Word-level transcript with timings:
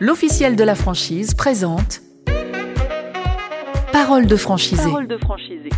l'officiel 0.00 0.56
de 0.56 0.64
la 0.64 0.74
franchise 0.74 1.34
présente 1.34 2.02
Parole 3.92 4.26
de 4.26 4.36
franchisé. 4.36 4.82
Parole 4.82 5.08
de 5.08 5.16
franchisé. 5.16 5.70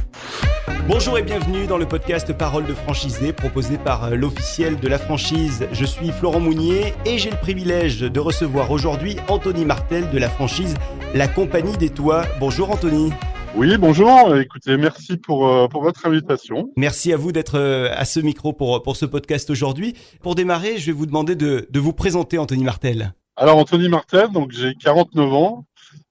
Bonjour 0.88 1.19
et 1.19 1.22
bienvenue 1.22 1.67
dans 1.67 1.79
le 1.79 1.87
podcast 1.87 2.33
Parole 2.33 2.67
de 2.67 2.75
franchisé 2.75 3.33
proposé 3.33 3.79
par 3.79 4.04
euh, 4.04 4.15
l'officiel 4.17 4.81
de 4.81 4.89
la 4.89 4.99
franchise. 4.99 5.69
Je 5.71 5.85
suis 5.85 6.11
Florent 6.11 6.41
Mounier 6.41 6.95
et 7.07 7.19
j'ai 7.19 7.31
le 7.31 7.37
privilège 7.37 8.01
de 8.01 8.21
recevoir 8.21 8.71
aujourd'hui 8.72 9.17
Anthony 9.28 9.65
Martel 9.65 10.10
de 10.10 10.19
la 10.19 10.28
franchise 10.28 10.74
La 11.14 11.28
Compagnie 11.28 11.76
des 11.76 11.90
Toits. 11.90 12.24
Bonjour 12.40 12.71
Anthony. 12.71 13.12
Oui, 13.54 13.76
bonjour. 13.78 14.37
Écoutez, 14.37 14.76
merci 14.76 15.16
pour, 15.16 15.46
euh, 15.46 15.69
pour 15.69 15.82
votre 15.82 16.05
invitation. 16.06 16.70
Merci 16.77 17.12
à 17.12 17.16
vous 17.16 17.30
d'être 17.30 17.56
euh, 17.56 17.88
à 17.95 18.05
ce 18.05 18.19
micro 18.19 18.52
pour, 18.52 18.82
pour 18.82 18.96
ce 18.96 19.06
podcast 19.06 19.48
aujourd'hui. 19.50 19.95
Pour 20.23 20.34
démarrer, 20.34 20.78
je 20.78 20.87
vais 20.87 20.92
vous 20.92 21.06
demander 21.06 21.37
de, 21.37 21.69
de 21.70 21.80
vous 21.80 21.92
présenter 21.92 22.37
Anthony 22.37 22.64
Martel. 22.64 23.14
Alors 23.41 23.57
Anthony 23.59 23.89
Martel, 23.89 24.30
donc 24.33 24.51
j'ai 24.51 24.74
49 24.74 25.33
ans. 25.33 25.65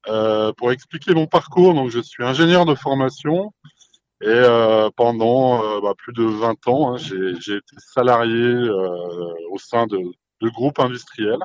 Euh, 0.07 0.53
pour 0.53 0.71
expliquer 0.71 1.13
mon 1.13 1.27
parcours, 1.27 1.73
donc 1.73 1.89
je 1.89 1.99
suis 1.99 2.23
ingénieur 2.23 2.65
de 2.65 2.73
formation 2.73 3.51
et 4.21 4.27
euh, 4.27 4.89
pendant 4.95 5.61
euh, 5.61 5.81
bah, 5.81 5.93
plus 5.97 6.13
de 6.13 6.23
20 6.23 6.67
ans, 6.69 6.93
hein, 6.93 6.97
j'ai 6.97 7.57
été 7.57 7.75
salarié 7.79 8.33
euh, 8.33 9.33
au 9.51 9.57
sein 9.57 9.87
de, 9.87 9.97
de 10.41 10.49
groupes 10.49 10.79
industriels. 10.79 11.43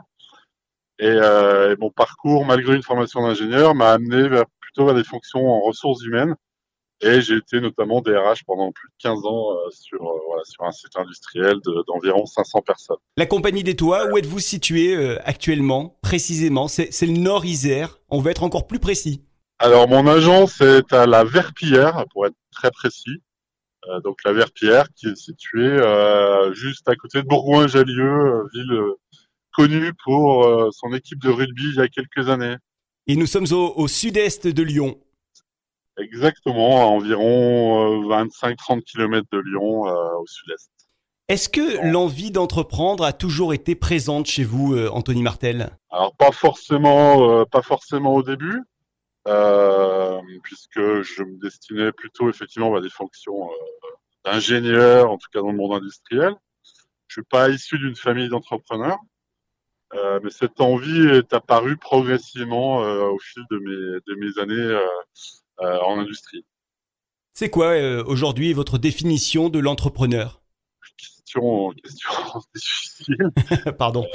Et, 1.01 1.09
et, 1.09 1.77
mon 1.81 1.91
parcours, 1.91 2.45
malgré 2.47 2.77
une 2.77 2.85
formation 2.85 3.23
d'ingénieur, 3.23 3.75
m'a 3.75 3.91
amené 3.91 4.29
vers, 4.29 4.45
plutôt 4.61 4.87
vers 4.87 4.95
des 4.95 5.03
fonctions 5.03 5.51
en 5.51 5.61
ressources 5.62 6.05
humaines 6.05 6.37
et 7.02 7.20
j'ai 7.20 7.37
été 7.37 7.61
notamment 7.61 8.01
DRH 8.01 8.45
pendant 8.47 8.70
plus 8.70 8.88
de 8.88 8.95
15 9.02 9.27
ans 9.27 9.52
euh, 9.52 9.70
sur, 9.70 10.01
euh, 10.02 10.19
voilà, 10.27 10.45
sur 10.45 10.65
un 10.65 10.70
site 10.70 10.97
industriel 10.97 11.56
d'environ 11.88 12.27
500 12.27 12.61
personnes. 12.62 12.97
La 13.16 13.27
compagnie 13.27 13.65
des 13.65 13.75
toits, 13.75 14.06
où 14.11 14.19
êtes-vous 14.19 14.38
situé 14.38 14.95
euh, 14.95 15.19
actuellement, 15.25 15.98
précisément? 16.02 16.69
C'est 16.69 16.91
le 17.02 17.19
Nord 17.19 17.45
Isère. 17.45 17.98
On 18.09 18.20
veut 18.20 18.30
être 18.30 18.45
encore 18.45 18.66
plus 18.66 18.78
précis. 18.78 19.22
Alors, 19.59 19.89
mon 19.89 20.06
agence 20.06 20.61
est 20.61 20.92
à 20.92 21.06
la 21.06 21.25
Verpillière, 21.25 22.05
pour 22.12 22.27
être 22.27 22.36
très 22.53 22.70
précis. 22.70 23.22
Euh, 23.89 24.00
donc, 24.00 24.19
la 24.25 24.33
Verpillière, 24.33 24.87
qui 24.94 25.09
est 25.09 25.16
située 25.16 25.61
euh, 25.61 26.53
juste 26.55 26.89
à 26.89 26.94
côté 26.94 27.22
de 27.22 27.27
Bourgoin-Jallieu, 27.27 28.47
ville 28.55 28.81
connue 29.55 29.92
pour 30.05 30.48
son 30.72 30.94
équipe 30.94 31.20
de 31.20 31.28
rugby 31.28 31.64
il 31.69 31.75
y 31.75 31.81
a 31.81 31.89
quelques 31.89 32.31
années. 32.31 32.56
Et 33.06 33.16
nous 33.16 33.27
sommes 33.27 33.47
au, 33.50 33.75
au 33.77 33.87
sud-est 33.87 34.47
de 34.47 34.62
Lyon. 34.62 34.98
Exactement, 35.98 36.83
à 36.83 36.85
environ 36.87 38.09
25-30 38.09 38.83
km 38.83 39.27
de 39.33 39.39
Lyon, 39.39 39.87
euh, 39.87 40.19
au 40.19 40.27
sud-est. 40.27 40.71
Est-ce 41.33 41.49
que 41.49 41.91
l'envie 41.91 42.31
d'entreprendre 42.31 43.05
a 43.05 43.15
toujours 43.15 43.55
été 43.55 43.75
présente 43.75 44.27
chez 44.27 44.45
vous, 44.45 44.75
euh, 44.75 44.91
Anthony 44.91 45.23
Martel? 45.23 45.71
Alors 45.91 46.15
pas 46.17 46.33
forcément, 46.33 47.31
euh, 47.31 47.45
pas 47.45 47.62
forcément 47.62 48.15
au 48.15 48.23
début, 48.23 48.61
euh, 49.29 50.21
puisque 50.43 51.03
je 51.03 51.23
me 51.23 51.41
destinais 51.41 51.93
plutôt 51.93 52.29
effectivement 52.29 52.75
à 52.75 52.81
des 52.81 52.91
fonctions 52.91 53.49
d'ingénieur, 54.27 55.11
en 55.11 55.17
tout 55.17 55.29
cas 55.33 55.41
dans 55.41 55.53
le 55.53 55.56
monde 55.56 55.73
industriel. 55.73 56.34
Je 57.06 57.15
suis 57.15 57.29
pas 57.31 57.49
issu 57.49 57.79
d'une 57.79 57.97
famille 57.97 58.29
d'entrepreneurs, 58.29 58.99
mais 60.23 60.31
cette 60.31 60.61
envie 60.61 61.06
est 61.09 61.33
apparue 61.33 61.77
progressivement 61.77 62.79
au 62.79 63.19
fil 63.19 63.43
de 63.51 63.59
mes, 63.59 64.01
de 64.06 64.15
mes 64.17 64.39
années 64.39 64.55
euh, 64.55 64.87
en 65.58 65.98
industrie. 65.98 66.45
C'est 67.34 67.48
quoi 67.48 67.69
euh, 67.69 68.05
aujourd'hui 68.05 68.53
votre 68.53 68.78
définition 68.78 69.48
de 69.48 69.59
l'entrepreneur? 69.59 70.42
Question, 70.98 71.70
question 71.72 72.41
difficile. 72.55 73.31
Pardon. 73.78 74.06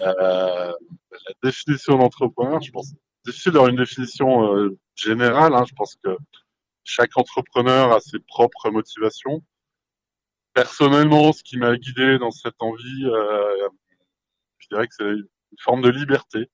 Euh, 0.00 0.72
la 1.10 1.32
définition 1.42 1.98
d'entrepreneur, 1.98 2.60
je 2.60 2.70
pense, 2.70 2.92
difficile 3.24 3.52
d'avoir 3.52 3.70
une 3.70 3.76
définition 3.76 4.54
euh, 4.54 4.78
générale. 4.94 5.54
Hein, 5.54 5.64
je 5.68 5.74
pense 5.74 5.96
que 6.04 6.16
chaque 6.84 7.16
entrepreneur 7.16 7.92
a 7.92 8.00
ses 8.00 8.20
propres 8.20 8.70
motivations. 8.70 9.42
Personnellement, 10.54 11.32
ce 11.32 11.42
qui 11.42 11.56
m'a 11.56 11.76
guidé 11.76 12.18
dans 12.18 12.30
cette 12.30 12.60
envie, 12.60 13.04
euh, 13.06 13.68
je 14.58 14.68
dirais 14.68 14.86
que 14.86 14.94
c'est 14.96 15.04
une 15.04 15.58
forme 15.60 15.82
de 15.82 15.88
liberté 15.88 16.50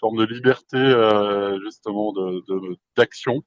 forme 0.00 0.18
de 0.18 0.24
liberté 0.24 0.76
euh, 0.76 1.58
justement 1.64 2.12
de 2.12 2.42
d'action 2.96 3.42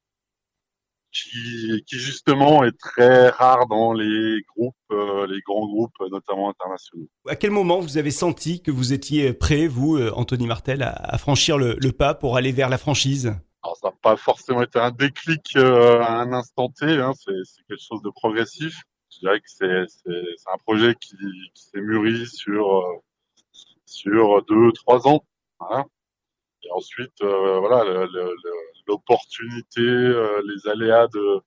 qui, 1.12 1.84
qui 1.88 1.98
justement 1.98 2.64
est 2.64 2.78
très 2.78 3.30
rare 3.30 3.68
dans 3.68 3.94
les 3.94 4.42
groupes, 4.56 4.76
euh, 4.92 5.28
les 5.28 5.42
grands 5.42 5.68
groupes, 5.68 5.94
notamment 6.10 6.50
internationaux. 6.50 7.08
À 7.28 7.36
quel 7.36 7.52
moment 7.52 7.80
vous 7.80 7.98
avez 7.98 8.12
senti 8.12 8.62
que 8.62 8.72
vous 8.72 8.94
étiez 8.94 9.34
prêt, 9.34 9.68
vous, 9.68 9.98
euh, 9.98 10.12
Anthony 10.16 10.48
Martel, 10.48 10.84
à, 10.84 10.92
à 10.92 11.18
franchir 11.18 11.58
le, 11.58 11.76
le, 11.82 11.92
pas 11.92 12.14
pour 12.14 12.38
aller 12.38 12.52
vers 12.52 12.70
la 12.70 12.78
franchise? 12.78 13.36
Alors, 13.64 13.78
ça 13.78 13.90
n'a 13.90 13.96
pas 14.02 14.16
forcément 14.16 14.62
été 14.62 14.80
un 14.80 14.92
déclic 14.92 15.56
euh, 15.56 16.00
à 16.00 16.22
un 16.22 16.32
instant 16.32 16.70
T, 16.70 16.86
hein, 16.86 17.12
c'est 17.16 17.34
quelque 17.68 17.84
chose 17.86 18.02
de 18.02 18.10
progressif. 18.10 18.82
Je 19.14 19.20
dirais 19.20 19.40
que 19.40 19.50
c'est 19.50 20.52
un 20.54 20.58
projet 20.66 20.96
qui, 20.96 21.18
qui 21.54 21.64
s'est 21.64 21.82
mûri 21.82 22.26
sur, 22.26 22.78
euh, 22.78 23.04
sur 23.86 24.44
deux, 24.46 24.72
trois 24.72 25.08
ans. 25.08 25.26
Voilà. 25.60 25.86
Et 26.64 26.72
ensuite, 26.72 27.22
euh, 27.22 27.60
voilà, 27.60 28.08
l'opportunité, 28.88 29.82
euh, 29.82 30.42
les 30.46 30.70
aléas 30.70 31.08
de, 31.08 31.42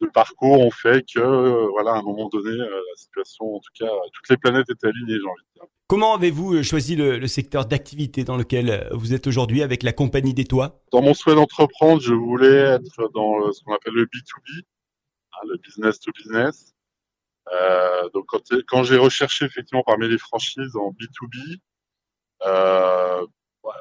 de, 0.00 0.06
parcours 0.08 0.60
ont 0.60 0.70
fait 0.70 1.02
que, 1.02 1.20
euh, 1.20 1.68
voilà, 1.70 1.92
à 1.92 1.98
un 1.98 2.02
moment 2.02 2.28
donné, 2.28 2.56
la 2.56 2.96
situation, 2.96 3.56
en 3.56 3.60
tout 3.60 3.72
cas, 3.78 3.90
toutes 4.12 4.28
les 4.28 4.36
planètes 4.36 4.68
étaient 4.70 4.88
alignées, 4.88 5.18
j'ai 5.18 5.28
envie 5.28 5.42
de 5.54 5.60
dire. 5.60 5.64
Comment 5.86 6.14
avez-vous 6.14 6.62
choisi 6.62 6.94
le, 6.94 7.18
le 7.18 7.26
secteur 7.26 7.66
d'activité 7.66 8.22
dans 8.22 8.36
lequel 8.36 8.88
vous 8.92 9.12
êtes 9.12 9.26
aujourd'hui 9.26 9.62
avec 9.62 9.82
la 9.82 9.92
compagnie 9.92 10.34
des 10.34 10.44
toits? 10.44 10.80
Dans 10.92 11.02
mon 11.02 11.14
souhait 11.14 11.34
d'entreprendre, 11.34 12.00
je 12.00 12.14
voulais 12.14 12.54
être 12.54 13.10
dans 13.12 13.50
ce 13.52 13.64
qu'on 13.64 13.74
appelle 13.74 13.94
le 13.94 14.04
B2B, 14.04 14.62
hein, 15.32 15.46
le 15.48 15.56
business 15.56 15.98
to 15.98 16.12
business. 16.12 16.74
Euh, 17.52 18.08
donc 18.10 18.26
quand, 18.28 18.42
quand 18.68 18.84
j'ai 18.84 18.96
recherché 18.96 19.44
effectivement 19.44 19.82
parmi 19.84 20.08
les 20.08 20.18
franchises 20.18 20.76
en 20.76 20.92
B2B, 20.92 21.58
euh, 22.46 23.26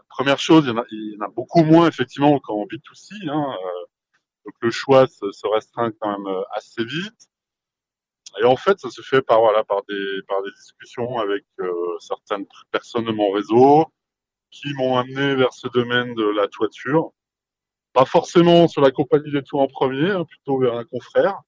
première 0.09 0.39
chose, 0.39 0.66
il 0.66 0.69
y, 0.69 0.72
en 0.72 0.77
a, 0.77 0.85
il 0.91 1.13
y 1.13 1.17
en 1.22 1.25
a 1.25 1.29
beaucoup 1.29 1.63
moins 1.63 1.88
effectivement 1.88 2.39
qu'en 2.39 2.66
B2C. 2.66 3.29
Hein, 3.29 3.55
euh, 3.63 3.85
donc 4.45 4.53
le 4.61 4.72
choix 4.72 5.07
se, 5.07 5.31
se, 5.31 5.47
restreint 5.47 5.91
quand 6.00 6.17
même 6.17 6.27
euh, 6.27 6.41
assez 6.55 6.83
vite. 6.83 7.29
Et 8.41 8.45
en 8.45 8.55
fait, 8.55 8.79
ça 8.79 8.89
se 8.89 9.01
fait 9.01 9.22
par 9.22 9.39
voilà 9.41 9.63
par 9.63 9.83
des 9.88 10.22
par 10.28 10.41
des 10.44 10.51
discussions 10.51 11.17
avec 11.19 11.44
euh, 11.59 11.73
certaines 11.99 12.45
personnes 12.72 13.05
de 13.05 13.11
mon 13.11 13.31
réseau 13.31 13.85
qui 14.51 14.73
m'ont 14.75 14.97
amené 14.97 15.35
vers 15.35 15.53
ce 15.53 15.67
domaine 15.67 16.13
de 16.16 16.25
la 16.25 16.47
toiture. 16.47 17.11
Pas 17.94 18.05
forcément 18.05 18.67
sur 18.67 18.81
la 18.81 18.91
compagnie 18.91 19.31
des 19.31 19.44
toits 19.44 19.63
en 19.63 19.67
premier, 19.67 20.11
hein, 20.11 20.25
plutôt 20.25 20.59
vers 20.59 20.75
un 20.75 20.85
confrère. 20.85 21.41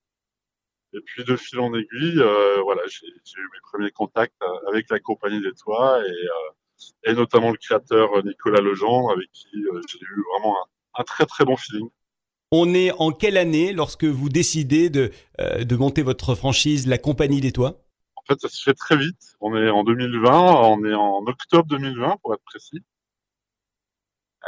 Et 0.94 1.00
puis 1.01 1.24
de 1.24 1.35
fil 1.38 1.59
en 1.59 1.74
aiguille, 1.74 2.19
euh, 2.19 2.62
voilà, 2.63 2.81
j'ai 2.88 3.07
eu 3.07 3.50
mes 3.53 3.59
premiers 3.63 3.91
contacts 3.91 4.35
avec 4.68 4.90
la 4.90 5.00
compagnie 5.00 5.41
des 5.41 5.53
toits 5.53 6.01
et 6.06 6.09
euh, 6.09 6.50
et 7.03 7.14
notamment 7.14 7.52
le 7.52 7.58
créateur 7.58 8.09
euh, 8.16 8.22
Nicolas 8.24 8.62
Legendre, 8.62 9.12
avec 9.12 9.31
qui 9.31 9.47
euh, 9.56 9.81
j'ai 9.88 10.00
eu 10.00 10.24
vraiment 10.34 10.56
un, 10.58 11.02
un, 11.02 11.03
très 11.03 11.25
très 11.25 11.46
bon 11.46 11.56
feeling. 11.56 11.90
On 12.52 12.74
est 12.74 12.92
en 12.92 13.12
quelle 13.12 13.38
année 13.38 13.72
lorsque 13.74 14.03
vous 14.03 14.30
décidez 14.30 14.90
de, 14.90 15.12
euh, 15.40 15.64
de 15.64 15.75
monter 15.75 16.02
votre 16.02 16.36
franchise 16.36 16.88
La 16.88 16.97
Compagnie 16.97 17.42
des 17.42 17.52
Toits? 17.53 17.81
En 18.16 18.24
fait, 18.28 18.40
ça 18.40 18.50
se 18.50 18.62
fait 18.62 18.74
très 18.74 18.97
vite. 18.97 19.36
On 19.40 19.56
est 19.56 19.69
en 19.69 19.84
2020, 19.84 20.30
on 20.30 20.86
est 20.86 20.94
en 20.94 21.25
octobre 21.25 21.66
2020 21.69 22.18
pour 22.22 22.34
être 22.34 22.44
précis. 22.44 22.84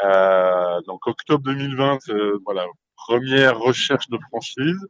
Euh, 0.03 0.81
donc 0.87 1.07
octobre 1.07 1.43
2020, 1.43 1.99
c'est 2.01 2.13
voilà, 2.45 2.65
première 2.95 3.57
recherche 3.59 4.09
de 4.09 4.17
franchise. 4.29 4.87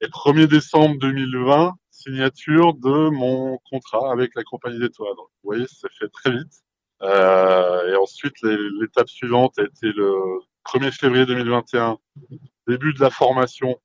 Et 0.00 0.06
1er 0.06 0.46
décembre 0.46 0.96
2020, 1.00 1.74
signature 1.98 2.74
de 2.74 3.10
mon 3.10 3.58
contrat 3.70 4.12
avec 4.12 4.34
la 4.36 4.44
compagnie 4.44 4.78
des 4.78 4.88
vous 4.98 5.28
voyez, 5.42 5.66
ça 5.66 5.88
s'est 5.88 5.94
fait 5.98 6.08
très 6.08 6.30
vite. 6.30 6.62
Euh, 7.02 7.92
et 7.92 7.96
ensuite, 7.96 8.34
l'étape 8.42 9.08
suivante 9.08 9.58
a 9.58 9.64
été 9.64 9.92
le 9.92 10.12
1er 10.66 10.92
février 10.92 11.26
2021, 11.26 11.98
début 12.66 12.92
de 12.94 13.00
la 13.00 13.10
formation 13.10 13.80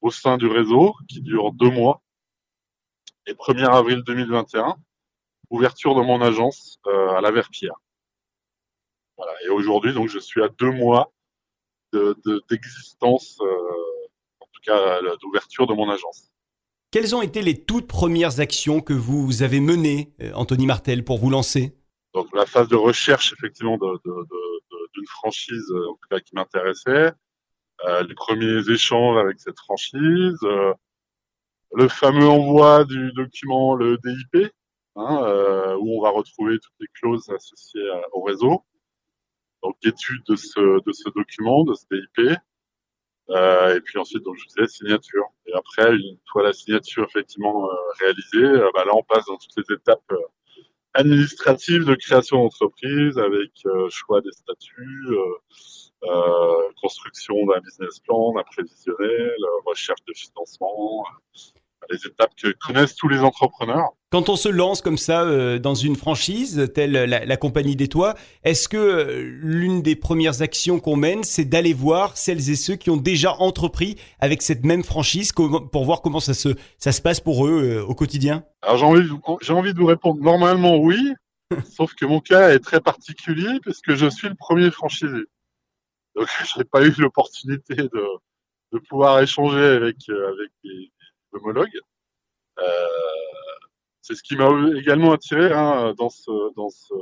au 0.00 0.10
sein 0.10 0.36
du 0.36 0.46
réseau, 0.46 0.94
qui 1.08 1.20
dure 1.20 1.52
deux 1.52 1.70
mois. 1.70 2.02
Et 3.26 3.34
1er 3.34 3.70
avril 3.70 4.02
2021, 4.04 4.76
ouverture 5.50 5.94
de 5.94 6.02
mon 6.02 6.20
agence 6.20 6.78
euh, 6.86 7.10
à 7.10 7.20
la 7.20 7.30
Verpierre. 7.30 7.76
Voilà. 9.16 9.32
Et 9.44 9.48
aujourd'hui, 9.48 9.94
donc, 9.94 10.08
je 10.08 10.18
suis 10.18 10.42
à 10.42 10.48
deux 10.48 10.70
mois 10.70 11.12
d'existence, 12.50 13.38
de, 13.38 13.44
euh, 13.44 14.08
en 14.40 14.46
tout 14.46 14.60
cas 14.64 15.00
d'ouverture 15.20 15.66
de 15.66 15.74
mon 15.74 15.88
agence. 15.88 16.33
Quelles 16.94 17.16
ont 17.16 17.22
été 17.22 17.42
les 17.42 17.60
toutes 17.60 17.88
premières 17.88 18.38
actions 18.38 18.80
que 18.80 18.92
vous 18.92 19.42
avez 19.42 19.58
menées, 19.58 20.14
euh, 20.22 20.30
Anthony 20.34 20.64
Martel, 20.64 21.02
pour 21.02 21.18
vous 21.18 21.28
lancer? 21.28 21.76
Donc 22.14 22.28
la 22.32 22.46
phase 22.46 22.68
de 22.68 22.76
recherche 22.76 23.32
effectivement 23.32 23.76
d'une 23.76 25.06
franchise 25.08 25.72
euh, 25.72 26.18
qui 26.20 26.36
m'intéressait, 26.36 27.10
euh, 27.84 28.02
les 28.04 28.14
premiers 28.14 28.70
échanges 28.70 29.18
avec 29.18 29.40
cette 29.40 29.58
franchise, 29.58 30.38
le 31.72 31.88
fameux 31.88 32.28
envoi 32.28 32.84
du 32.84 33.10
document 33.14 33.74
le 33.74 33.98
DIP, 33.98 34.52
hein, 34.94 35.74
où 35.80 35.98
on 35.98 36.00
va 36.00 36.10
retrouver 36.10 36.60
toutes 36.60 36.78
les 36.78 36.86
clauses 36.94 37.28
associées 37.28 37.90
au 38.12 38.22
réseau. 38.22 38.62
Donc, 39.64 39.74
étude 39.84 40.22
de 40.28 40.36
ce, 40.36 40.60
de 40.60 40.92
ce 40.92 41.10
document, 41.10 41.64
de 41.64 41.74
ce 41.74 41.86
DIP. 41.90 42.38
Euh, 43.30 43.76
et 43.76 43.80
puis 43.80 43.98
ensuite, 43.98 44.22
donc, 44.22 44.36
je 44.36 44.46
disais, 44.46 44.68
signature. 44.68 45.24
Et 45.46 45.54
après, 45.54 45.94
une 45.94 46.18
fois 46.30 46.42
la 46.42 46.52
signature 46.52 47.04
effectivement 47.04 47.70
euh, 47.70 47.74
réalisée, 48.00 48.60
euh, 48.60 48.70
bah, 48.74 48.84
là, 48.84 48.92
on 48.94 49.02
passe 49.02 49.24
dans 49.26 49.36
toutes 49.36 49.68
les 49.68 49.74
étapes 49.74 50.12
administratives 50.94 51.84
de 51.84 51.94
création 51.94 52.42
d'entreprise 52.42 53.18
avec 53.18 53.50
choix 53.90 54.20
des 54.20 54.30
statuts, 54.30 55.08
construction 56.80 57.34
d'un 57.46 57.60
business 57.60 57.98
plan, 58.00 58.32
d'un 58.32 58.44
prévisionnel, 58.44 59.34
recherche 59.66 60.04
de 60.06 60.12
financement, 60.14 61.04
les 61.90 62.06
étapes 62.06 62.34
que 62.40 62.52
connaissent 62.64 62.94
tous 62.94 63.08
les 63.08 63.20
entrepreneurs. 63.20 63.90
Quand 64.14 64.28
on 64.28 64.36
se 64.36 64.48
lance 64.48 64.80
comme 64.80 64.96
ça 64.96 65.24
euh, 65.24 65.58
dans 65.58 65.74
une 65.74 65.96
franchise, 65.96 66.70
telle 66.72 66.92
la, 66.92 67.36
compagnie 67.36 67.74
des 67.74 67.88
toits, 67.88 68.14
est-ce 68.44 68.68
que 68.68 68.76
euh, 68.76 69.28
l'une 69.42 69.82
des 69.82 69.96
premières 69.96 70.40
actions 70.40 70.78
qu'on 70.78 70.94
mène, 70.94 71.24
c'est 71.24 71.44
d'aller 71.44 71.72
voir 71.72 72.16
celles 72.16 72.48
et 72.48 72.54
ceux 72.54 72.76
qui 72.76 72.90
ont 72.90 72.96
déjà 72.96 73.32
entrepris 73.32 73.96
avec 74.20 74.42
cette 74.42 74.64
même 74.64 74.84
franchise 74.84 75.32
pour 75.32 75.84
voir 75.84 76.00
comment 76.00 76.20
ça 76.20 76.32
se, 76.32 76.50
ça 76.78 76.92
se 76.92 77.02
passe 77.02 77.18
pour 77.18 77.44
eux 77.48 77.80
euh, 77.80 77.84
au 77.84 77.96
quotidien? 77.96 78.44
Alors 78.62 78.76
j'ai 78.76 78.84
envie, 78.86 79.08
j'ai 79.42 79.52
envie 79.52 79.74
de 79.74 79.80
vous 79.80 79.86
répondre 79.86 80.22
normalement 80.22 80.76
oui, 80.76 81.12
sauf 81.76 81.92
que 81.94 82.06
mon 82.06 82.20
cas 82.20 82.50
est 82.50 82.60
très 82.60 82.80
particulier 82.80 83.58
puisque 83.62 83.96
je 83.96 84.08
suis 84.08 84.28
le 84.28 84.36
premier 84.36 84.70
franchisé. 84.70 85.24
Donc 86.14 86.28
je 86.54 86.60
n'ai 86.60 86.64
pas 86.64 86.84
eu 86.84 86.94
l'opportunité 86.98 87.74
de, 87.74 88.06
de 88.74 88.78
pouvoir 88.78 89.18
échanger 89.18 89.58
avec, 89.58 89.96
avec 90.08 90.50
des, 90.62 90.92
homologue. 91.32 91.80
Euh, 92.60 92.62
c'est 94.04 94.14
ce 94.14 94.22
qui 94.22 94.36
m'a 94.36 94.50
également 94.76 95.12
attiré 95.12 95.50
hein, 95.50 95.94
dans, 95.96 96.10
ce, 96.10 96.30
dans, 96.56 96.68
ce, 96.68 96.94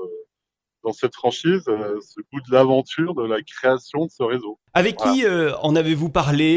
dans 0.85 0.93
cette 0.93 1.15
franchise, 1.15 1.65
euh, 1.67 1.99
ce 2.01 2.21
goût 2.33 2.41
de 2.49 2.53
l'aventure, 2.55 3.15
de 3.15 3.25
la 3.25 3.43
création 3.43 4.07
de 4.07 4.11
ce 4.11 4.23
réseau. 4.23 4.59
Avec 4.73 4.97
qui 4.97 5.25
euh, 5.25 5.55
en 5.59 5.75
avez-vous 5.75 6.11
parlé 6.11 6.51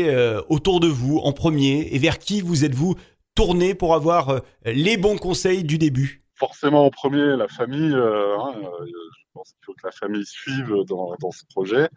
autour 0.48 0.80
de 0.80 0.88
vous 0.88 1.18
en 1.18 1.34
premier 1.34 1.88
et 1.92 1.98
vers 1.98 2.20
qui 2.20 2.42
vous 2.42 2.64
êtes-vous 2.64 2.96
tourné 3.34 3.74
pour 3.74 3.96
avoir 3.96 4.42
les 4.64 4.98
bons 4.98 5.18
conseils 5.18 5.64
du 5.64 5.78
début? 5.78 6.22
Forcément 6.36 6.86
en 6.86 6.92
premier 6.92 7.36
la 7.36 7.48
famille. 7.48 7.96
Hein, 7.96 8.54
je 8.56 9.26
pense 9.34 9.50
qu'il 9.50 9.66
faut 9.66 9.74
que 9.74 9.86
la 9.86 9.92
famille 9.92 10.26
suive 10.26 10.74
dans, 10.88 11.16
dans 11.20 11.32
ce 11.32 11.44
projet 11.50 11.90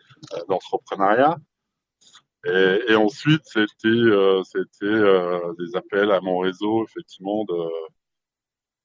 d'entrepreneuriat. 0.48 1.36
Et, 2.46 2.78
et 2.88 2.94
ensuite, 2.94 3.42
c'était 3.44 3.88
euh, 3.88 4.42
c'était 4.44 4.86
euh, 4.86 5.40
des 5.58 5.76
appels 5.76 6.10
à 6.12 6.20
mon 6.20 6.38
réseau, 6.38 6.84
effectivement, 6.84 7.44
de 7.44 7.58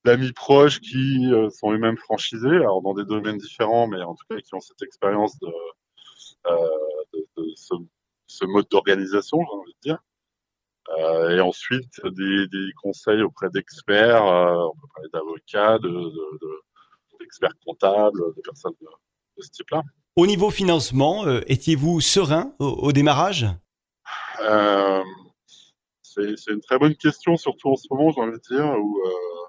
d'amis 0.06 0.34
proches 0.34 0.80
qui 0.80 1.32
euh, 1.32 1.50
sont 1.50 1.72
eux-mêmes 1.72 1.98
franchisés, 1.98 2.48
alors 2.48 2.82
dans 2.82 2.94
des 2.94 3.06
domaines 3.06 3.38
différents, 3.38 3.88
mais 3.88 4.02
en 4.02 4.16
tout 4.16 4.26
cas 4.30 4.38
qui 4.42 4.54
ont 4.56 4.60
cette 4.60 4.82
expérience 4.82 5.38
de, 5.40 5.48
de, 7.14 7.28
de 7.38 7.54
ce, 7.56 7.74
ce, 8.28 8.46
mode 8.46 8.68
d'organisation, 8.70 9.40
j'ai 9.40 9.58
envie 9.58 9.74
de 9.74 9.80
dire. 9.82 10.00
Euh, 10.90 11.38
et 11.38 11.40
ensuite, 11.40 12.02
des, 12.04 12.48
des 12.48 12.72
conseils 12.82 13.22
auprès 13.22 13.50
d'experts, 13.50 14.26
euh, 14.26 14.68
on 14.68 14.76
peut 14.76 14.88
parler 14.94 15.10
d'avocats, 15.14 15.80
d'experts 17.20 17.50
de, 17.52 17.56
de, 17.56 17.66
comptables, 17.66 18.36
de 18.36 18.42
personnes 18.42 18.74
de, 18.82 18.88
ce 19.42 19.50
type-là. 19.50 19.82
Au 20.16 20.28
niveau 20.28 20.52
financement, 20.52 21.26
euh, 21.26 21.42
étiez-vous 21.48 22.02
serein 22.02 22.54
au, 22.60 22.92
démarrage? 22.92 23.48
Euh, 24.42 25.02
C'est 26.04 26.52
une 26.52 26.62
très 26.62 26.78
bonne 26.78 26.96
question, 26.96 27.38
surtout 27.38 27.70
en 27.70 27.76
ce 27.76 27.88
moment, 27.90 28.12
j'ai 28.12 28.22
envie 28.22 28.34
de 28.38 28.56
dire, 28.56 28.66
où 28.78 29.00
euh, 29.06 29.43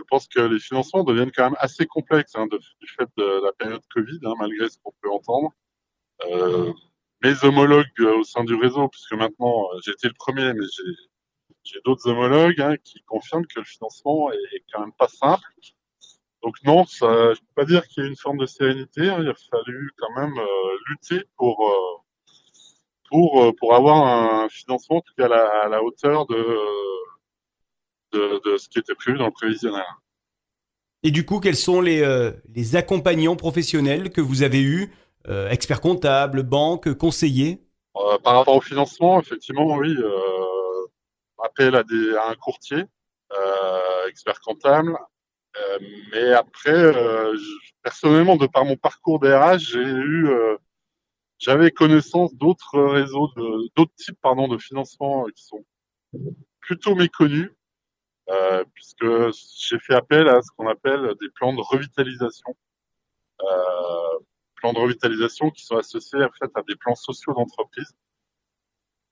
je 0.00 0.04
pense 0.08 0.26
que 0.26 0.40
les 0.40 0.58
financements 0.58 1.04
deviennent 1.04 1.30
quand 1.30 1.44
même 1.44 1.56
assez 1.58 1.86
complexes 1.86 2.34
hein, 2.34 2.46
du 2.46 2.88
fait 2.88 3.08
de 3.16 3.44
la 3.44 3.52
période 3.52 3.82
Covid, 3.94 4.18
hein, 4.24 4.32
malgré 4.38 4.68
ce 4.68 4.78
qu'on 4.82 4.92
peut 5.02 5.10
entendre. 5.10 5.52
Euh, 6.30 6.72
mes 7.22 7.44
homologues 7.44 8.00
au 8.00 8.24
sein 8.24 8.44
du 8.44 8.54
réseau, 8.54 8.88
puisque 8.88 9.12
maintenant 9.12 9.68
j'ai 9.84 9.92
été 9.92 10.08
le 10.08 10.14
premier, 10.14 10.54
mais 10.54 10.66
j'ai 11.64 11.80
d'autres 11.84 12.08
homologues 12.08 12.60
hein, 12.60 12.76
qui 12.82 13.02
confirment 13.02 13.46
que 13.46 13.60
le 13.60 13.66
financement 13.66 14.32
est 14.32 14.64
quand 14.72 14.80
même 14.80 14.92
pas 14.98 15.08
simple. 15.08 15.44
Donc 16.42 16.56
non, 16.64 16.86
ça, 16.86 17.34
je 17.34 17.40
peux 17.40 17.54
pas 17.54 17.64
dire 17.64 17.86
qu'il 17.86 18.02
y 18.02 18.06
ait 18.06 18.08
une 18.08 18.16
forme 18.16 18.38
de 18.38 18.46
sérénité. 18.46 19.02
Il 19.02 19.28
a 19.28 19.34
fallu 19.50 19.90
quand 19.98 20.10
même 20.16 20.38
euh, 20.38 20.78
lutter 20.88 21.22
pour 21.36 21.68
euh, 21.68 22.00
pour 23.10 23.44
euh, 23.44 23.52
pour 23.58 23.74
avoir 23.74 24.06
un 24.06 24.48
financement 24.48 24.98
en 24.98 25.00
tout 25.02 25.12
cas 25.18 25.26
à 25.26 25.68
la, 25.68 25.82
hauteur 25.82 26.26
de, 26.26 26.58
de, 28.12 28.40
de 28.44 28.56
ce 28.56 28.68
qui 28.68 28.78
était 28.78 28.94
prévu 28.94 29.18
dans 29.18 29.26
le 29.26 29.30
prévisionnel. 29.32 29.84
Et 31.02 31.10
du 31.10 31.24
coup, 31.24 31.40
quels 31.40 31.56
sont 31.56 31.80
les 31.80 32.04
les 32.54 32.76
accompagnants 32.76 33.36
professionnels 33.36 34.10
que 34.10 34.20
vous 34.20 34.42
avez 34.42 34.60
eus, 34.60 34.92
experts 35.48 35.80
comptables, 35.80 36.42
banques, 36.42 36.92
conseillers? 36.94 37.62
Par 38.22 38.34
rapport 38.34 38.56
au 38.56 38.60
financement, 38.60 39.18
effectivement, 39.20 39.76
oui. 39.76 39.96
appel 41.42 41.74
à 41.74 41.82
des 41.84 42.14
à 42.16 42.28
un 42.28 42.34
courtier, 42.34 42.84
expert 44.08 44.40
comptable, 44.40 44.98
euh, 45.56 45.78
mais 46.12 46.32
après, 46.32 46.70
euh, 46.72 47.36
personnellement, 47.82 48.36
de 48.36 48.46
par 48.46 48.64
mon 48.64 48.76
parcours 48.76 49.18
DRH, 49.18 49.72
j'ai 49.72 49.80
eu, 49.80 50.28
euh, 50.28 50.56
j'avais 51.38 51.70
connaissance 51.70 52.34
d'autres 52.34 52.80
réseaux, 52.80 53.28
d'autres 53.76 53.94
types, 53.96 54.18
pardon, 54.20 54.48
de 54.48 54.58
financement 54.58 55.24
qui 55.34 55.44
sont 55.44 55.64
plutôt 56.60 56.94
méconnus, 56.94 57.50
euh, 58.30 58.64
puisque 58.74 59.06
j'ai 59.56 59.78
fait 59.80 59.94
appel 59.94 60.28
à 60.28 60.40
ce 60.40 60.50
qu'on 60.56 60.68
appelle 60.68 61.14
des 61.20 61.28
plans 61.34 61.52
de 61.52 61.60
revitalisation. 61.60 62.56
Euh, 63.42 64.18
plans 64.56 64.72
de 64.72 64.78
revitalisation 64.78 65.50
qui 65.50 65.64
sont 65.64 65.76
associés 65.76 66.22
en 66.22 66.30
fait 66.38 66.50
à 66.54 66.62
des 66.62 66.76
plans 66.76 66.94
sociaux 66.94 67.34
d'entreprise. 67.34 67.90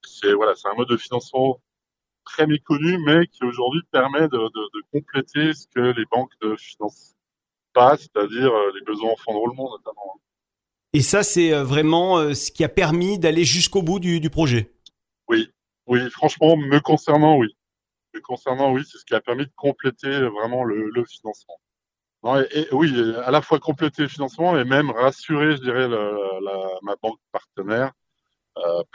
C'est 0.06 0.32
voilà, 0.34 0.54
c'est 0.54 0.68
un 0.68 0.74
mode 0.74 0.88
de 0.88 0.96
financement 0.96 1.60
très 2.24 2.46
méconnu, 2.46 2.98
mais 2.98 3.26
qui 3.26 3.44
aujourd'hui 3.44 3.80
permet 3.90 4.28
de, 4.28 4.38
compléter 4.92 5.52
ce 5.52 5.66
que 5.74 5.80
les 5.80 6.04
banques 6.12 6.32
ne 6.42 6.54
financent 6.56 7.16
pas, 7.72 7.96
c'est-à-dire 7.96 8.52
euh, 8.54 8.70
les 8.74 8.84
besoins 8.84 9.10
enfants 9.10 9.32
de 9.32 9.38
roulement 9.38 9.70
notamment. 9.70 10.20
Et 10.92 11.00
ça, 11.00 11.22
c'est 11.22 11.52
vraiment 11.62 12.34
ce 12.34 12.50
qui 12.50 12.64
a 12.64 12.68
permis 12.68 13.18
d'aller 13.18 13.44
jusqu'au 13.44 13.82
bout 13.82 13.98
du, 13.98 14.30
projet? 14.30 14.72
Oui, 15.28 15.50
oui, 15.86 16.08
franchement, 16.10 16.56
me 16.56 16.80
concernant, 16.80 17.36
oui. 17.36 17.57
Concernant, 18.22 18.72
oui, 18.72 18.82
c'est 18.90 18.98
ce 18.98 19.04
qui 19.04 19.14
a 19.14 19.20
permis 19.20 19.46
de 19.46 19.52
compléter 19.56 20.20
vraiment 20.28 20.64
le, 20.64 21.04
financement. 21.04 21.58
oui, 22.72 23.14
à 23.24 23.30
la 23.30 23.42
fois 23.42 23.58
compléter 23.58 24.02
le 24.02 24.08
financement 24.08 24.58
et 24.58 24.64
même 24.64 24.90
rassurer, 24.90 25.56
je 25.56 25.62
dirais, 25.62 25.88
ma 26.82 26.96
banque 27.02 27.18
partenaire 27.32 27.92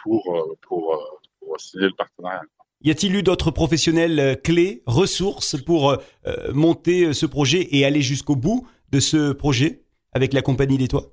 pour, 0.03 0.57
pour, 0.61 1.23
pour 1.39 1.59
signer 1.59 1.87
le 1.87 1.95
partenariat. 1.95 2.43
Y 2.83 2.91
a-t-il 2.91 3.15
eu 3.15 3.23
d'autres 3.23 3.49
professionnels 3.49 4.19
euh, 4.19 4.35
clés, 4.35 4.83
ressources 4.85 5.55
pour 5.61 5.91
euh, 5.91 5.97
euh, 6.27 6.51
monter 6.53 7.13
ce 7.13 7.25
projet 7.25 7.65
et 7.71 7.85
aller 7.85 8.01
jusqu'au 8.01 8.35
bout 8.35 8.67
de 8.91 8.99
ce 8.99 9.31
projet 9.31 9.85
avec 10.11 10.33
la 10.33 10.41
compagnie 10.41 10.77
des 10.77 10.89
toits? 10.89 11.12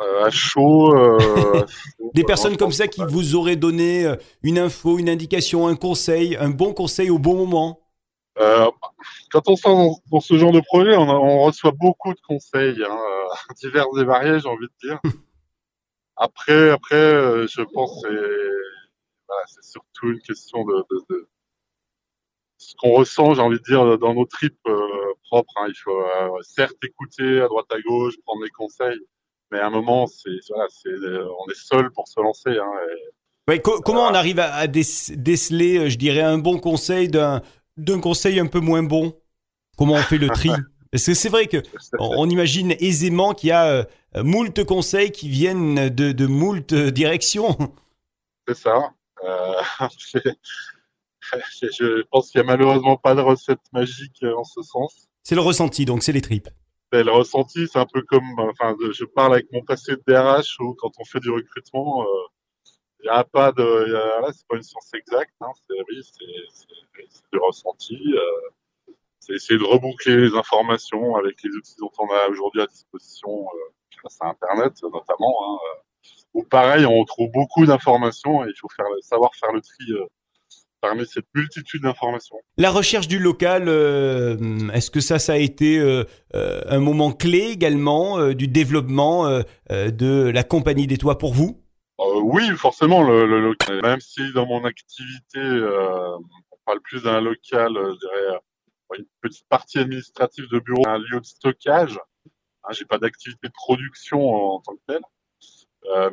À 0.00 0.30
chaud. 0.30 0.94
Des 2.14 2.24
personnes 2.24 2.56
comme 2.56 2.72
ça 2.72 2.88
qui 2.88 3.02
vous 3.08 3.34
auraient 3.36 3.56
donné 3.56 4.12
une 4.42 4.58
info, 4.58 4.98
une 4.98 5.08
indication, 5.08 5.68
un 5.68 5.76
conseil, 5.76 6.36
un 6.36 6.50
bon 6.50 6.72
conseil 6.72 7.10
au 7.10 7.18
bon 7.18 7.36
moment? 7.36 7.80
Quand 8.36 9.48
on 9.48 9.56
sort 9.56 10.00
dans, 10.10 10.20
ce 10.20 10.36
genre 10.38 10.52
de 10.52 10.60
projet, 10.60 10.96
on, 10.96 11.42
reçoit 11.42 11.72
beaucoup 11.72 12.14
de 12.14 12.20
conseils, 12.26 12.82
hein, 12.82 12.98
divers 13.62 13.86
et 14.00 14.04
variés, 14.04 14.40
j'ai 14.40 14.48
envie 14.48 14.66
de 14.66 14.88
dire. 14.88 15.00
après, 16.16 16.70
après, 16.70 17.46
je 17.46 17.62
pense 17.62 18.00
c'est 18.02 18.10
c'est 19.46 19.64
surtout 19.64 20.10
une 20.10 20.20
question 20.20 20.64
de, 20.64 21.28
ce 22.58 22.74
qu'on 22.76 22.92
ressent, 22.92 23.34
j'ai 23.34 23.40
envie 23.40 23.58
de 23.58 23.62
dire, 23.62 23.98
dans 23.98 24.14
nos 24.14 24.26
tripes 24.26 24.58
euh, 24.66 25.14
propres. 25.24 25.52
Hein. 25.56 25.66
Il 25.68 25.74
faut 25.74 25.98
euh, 25.98 26.42
certes 26.42 26.76
écouter 26.82 27.40
à 27.40 27.48
droite 27.48 27.70
à 27.70 27.80
gauche, 27.80 28.14
prendre 28.24 28.42
les 28.44 28.50
conseils, 28.50 29.00
mais 29.50 29.58
à 29.58 29.66
un 29.66 29.70
moment, 29.70 30.06
c'est, 30.06 30.30
on 30.50 31.50
est 31.50 31.56
seul 31.56 31.90
pour 31.90 32.08
se 32.08 32.20
lancer. 32.20 32.50
Hein, 32.50 33.58
comment 33.84 34.06
on 34.06 34.14
arrive 34.14 34.38
à, 34.38 34.66
déceler, 34.66 35.78
euh, 35.78 35.88
je 35.88 35.98
dirais, 35.98 36.22
un 36.22 36.38
bon 36.38 36.58
conseil 36.58 37.08
d'un, 37.08 37.42
d'un 37.76 38.00
conseil 38.00 38.38
un 38.38 38.46
peu 38.46 38.60
moins 38.60 38.82
bon? 38.82 39.14
Comment 39.76 39.94
on 39.94 40.02
fait 40.02 40.18
le 40.18 40.28
tri? 40.28 40.50
Parce 40.92 41.06
que 41.06 41.14
c'est 41.14 41.28
vrai 41.28 41.46
que 41.46 41.58
on 42.00 42.28
imagine 42.28 42.74
aisément 42.80 43.32
qu'il 43.32 43.50
y 43.50 43.52
a 43.52 43.86
moult 44.16 44.64
conseils 44.64 45.12
qui 45.12 45.28
viennent 45.28 45.88
de, 45.88 46.10
de 46.10 46.26
moult 46.26 46.74
directions. 46.74 47.56
C'est 48.48 48.56
ça. 48.56 48.92
Euh, 49.22 49.54
je 51.62 52.02
pense 52.10 52.30
qu'il 52.30 52.40
n'y 52.40 52.48
a 52.48 52.50
malheureusement 52.50 52.96
pas 52.96 53.14
de 53.14 53.20
recette 53.20 53.60
magique 53.72 54.24
en 54.36 54.44
ce 54.44 54.62
sens. 54.62 55.08
C'est 55.22 55.34
le 55.34 55.40
ressenti, 55.42 55.84
donc 55.84 56.02
c'est 56.02 56.12
les 56.12 56.22
tripes. 56.22 56.48
C'est 56.92 57.04
le 57.04 57.12
ressenti, 57.12 57.68
c'est 57.68 57.78
un 57.78 57.86
peu 57.86 58.02
comme, 58.02 58.38
enfin, 58.38 58.74
je 58.92 59.04
parle 59.04 59.34
avec 59.34 59.52
mon 59.52 59.62
passé 59.62 59.92
de 59.92 60.02
DRH 60.06 60.58
où 60.58 60.74
quand 60.74 60.90
on 60.98 61.04
fait 61.04 61.20
du 61.20 61.30
recrutement, 61.30 62.04
il 63.02 63.08
euh, 63.08 63.12
n'y 63.12 63.16
a 63.16 63.22
pas 63.22 63.52
de, 63.52 63.62
là, 64.22 64.32
c'est 64.32 64.46
pas 64.48 64.56
une 64.56 64.62
science 64.62 64.90
exacte, 64.94 65.32
hein, 65.40 65.52
c'est 65.68 65.76
oui, 65.88 66.02
c'est 66.02 67.32
du 67.32 67.38
ressenti. 67.38 67.96
Euh, 68.14 68.92
c'est 69.20 69.34
essayer 69.34 69.58
de 69.58 69.64
reboucler 69.64 70.16
les 70.16 70.34
informations 70.34 71.14
avec 71.14 71.40
les 71.44 71.50
outils 71.50 71.76
dont 71.78 71.92
on 71.98 72.08
a 72.08 72.28
aujourd'hui 72.28 72.62
à 72.62 72.66
disposition 72.66 73.46
euh, 73.46 73.72
grâce 73.98 74.18
à 74.20 74.28
Internet 74.28 74.72
notamment. 74.82 75.36
Hein, 75.44 75.58
où 76.34 76.44
pareil, 76.44 76.86
on 76.86 77.04
trouve 77.04 77.30
beaucoup 77.30 77.66
d'informations 77.66 78.44
et 78.44 78.48
il 78.48 78.58
faut 78.58 78.68
faire, 78.68 78.86
savoir 79.02 79.34
faire 79.34 79.52
le 79.52 79.60
tri 79.60 79.92
parmi 80.80 81.06
cette 81.06 81.26
multitude 81.34 81.82
d'informations. 81.82 82.36
La 82.56 82.70
recherche 82.70 83.08
du 83.08 83.18
local, 83.18 83.68
est-ce 84.72 84.90
que 84.90 85.00
ça, 85.00 85.18
ça 85.18 85.34
a 85.34 85.36
été 85.36 85.80
un 86.32 86.78
moment 86.78 87.12
clé 87.12 87.50
également 87.50 88.32
du 88.32 88.48
développement 88.48 89.28
de 89.70 90.30
la 90.30 90.42
compagnie 90.42 90.86
des 90.86 90.98
toits 90.98 91.18
pour 91.18 91.34
vous? 91.34 91.60
Euh, 92.00 92.20
oui, 92.22 92.48
forcément, 92.56 93.02
le, 93.02 93.26
local. 93.40 93.80
Même 93.82 94.00
si 94.00 94.32
dans 94.32 94.46
mon 94.46 94.64
activité, 94.64 95.38
euh, 95.38 96.16
on 96.50 96.56
parle 96.64 96.80
plus 96.80 97.02
d'un 97.02 97.20
local, 97.20 97.76
euh, 97.76 97.92
je 97.92 97.98
dirais, 97.98 98.40
une 98.98 99.06
petite 99.20 99.46
partie 99.48 99.78
administrative 99.78 100.48
de 100.50 100.58
bureau, 100.60 100.82
un 100.86 100.98
lieu 100.98 101.20
de 101.20 101.26
stockage. 101.26 101.98
Hein, 102.64 102.72
J'ai 102.72 102.86
pas 102.86 102.98
d'activité 102.98 103.48
de 103.48 103.52
production 103.52 104.34
en, 104.34 104.60
tant 104.60 104.76
que 104.76 104.80
telle. 104.88 105.02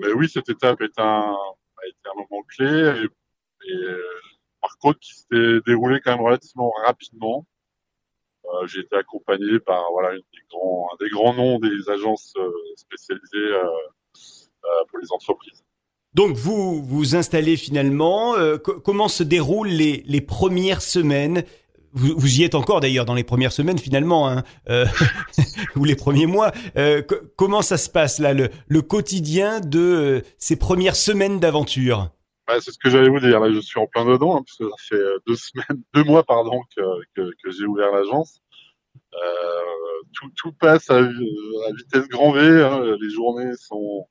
mais 0.02 0.12
oui, 0.14 0.30
cette 0.30 0.50
étape 0.50 0.82
est 0.82 1.00
un, 1.00 1.34
a 1.34 1.88
été 1.88 2.00
un 2.06 2.20
moment 2.20 2.44
clé 2.50 3.04
et, 3.04 3.70
et 3.70 3.86
par 4.62 4.78
contre 4.80 5.00
qui 5.00 5.14
s'est 5.14 5.60
déroulé 5.66 6.00
quand 6.04 6.12
même 6.12 6.26
relativement 6.26 6.72
rapidement. 6.86 7.46
Euh, 8.46 8.68
j'ai 8.68 8.82
été 8.82 8.96
accompagné 8.96 9.60
par 9.60 9.84
voilà 9.92 10.16
des 10.16 10.40
grands, 10.50 10.90
un 10.94 11.04
des 11.04 11.10
grands 11.10 11.34
noms 11.34 11.60
des 11.60 11.90
agences 11.90 12.34
spécialisées 12.76 13.54
pour 14.90 15.00
les 15.00 15.12
entreprises. 15.12 15.64
Donc 16.18 16.36
vous 16.36 16.82
vous 16.82 17.16
installez 17.16 17.58
finalement. 17.58 18.36
Euh, 18.38 18.58
comment 18.58 19.08
se 19.08 19.22
déroulent 19.22 19.68
les, 19.68 20.04
les 20.08 20.22
premières 20.22 20.82
semaines? 20.82 21.44
Vous, 21.94 22.14
vous, 22.18 22.40
y 22.40 22.44
êtes 22.44 22.56
encore 22.56 22.80
d'ailleurs 22.80 23.06
dans 23.06 23.14
les 23.14 23.24
premières 23.24 23.52
semaines 23.52 23.78
finalement, 23.78 24.28
hein, 24.28 24.44
euh, 24.70 24.86
ou 25.76 25.86
les 25.86 25.96
premiers 25.96 26.26
mois. 26.26 26.52
Euh, 26.76 27.04
comment 27.36 27.62
ça 27.62 27.78
se 27.78 27.90
passe 27.90 28.18
là, 28.18 28.34
le, 28.34 28.82
quotidien 28.82 29.60
de 29.60 29.80
euh, 29.80 30.22
ces 30.40 30.56
premières 30.56 30.96
semaines 30.96 31.40
d'aventure? 31.40 32.10
Bah, 32.48 32.60
C'est 32.62 32.72
ce 32.72 32.78
que 32.78 32.90
j'allais 32.90 33.10
vous 33.10 33.20
dire. 33.20 33.40
Là, 33.40 33.52
je 33.52 33.60
suis 33.60 33.80
en 33.80 33.88
plein 33.88 34.06
dedans, 34.06 34.38
hein, 34.38 34.44
parce 34.44 34.58
que 34.58 34.70
ça 34.70 34.76
fait 34.90 34.96
euh, 34.96 35.20
deux 35.28 35.36
semaines, 35.36 35.84
deux 35.94 36.04
mois 36.04 36.24
pardon 36.24 36.62
que, 36.76 36.82
que, 37.16 37.32
que 37.44 37.52
j'ai 37.52 37.66
ouvert 37.66 37.92
l'agence. 37.92 38.42
tout, 40.14 40.30
tout 40.36 40.54
passe 40.54 40.90
à, 40.90 40.98
à 40.98 41.72
vitesse 41.78 42.08
grand 42.10 42.32
V. 42.32 42.64
Hein, 42.64 42.98
les 43.00 43.10
journées 43.10 43.56
sont 43.56 44.08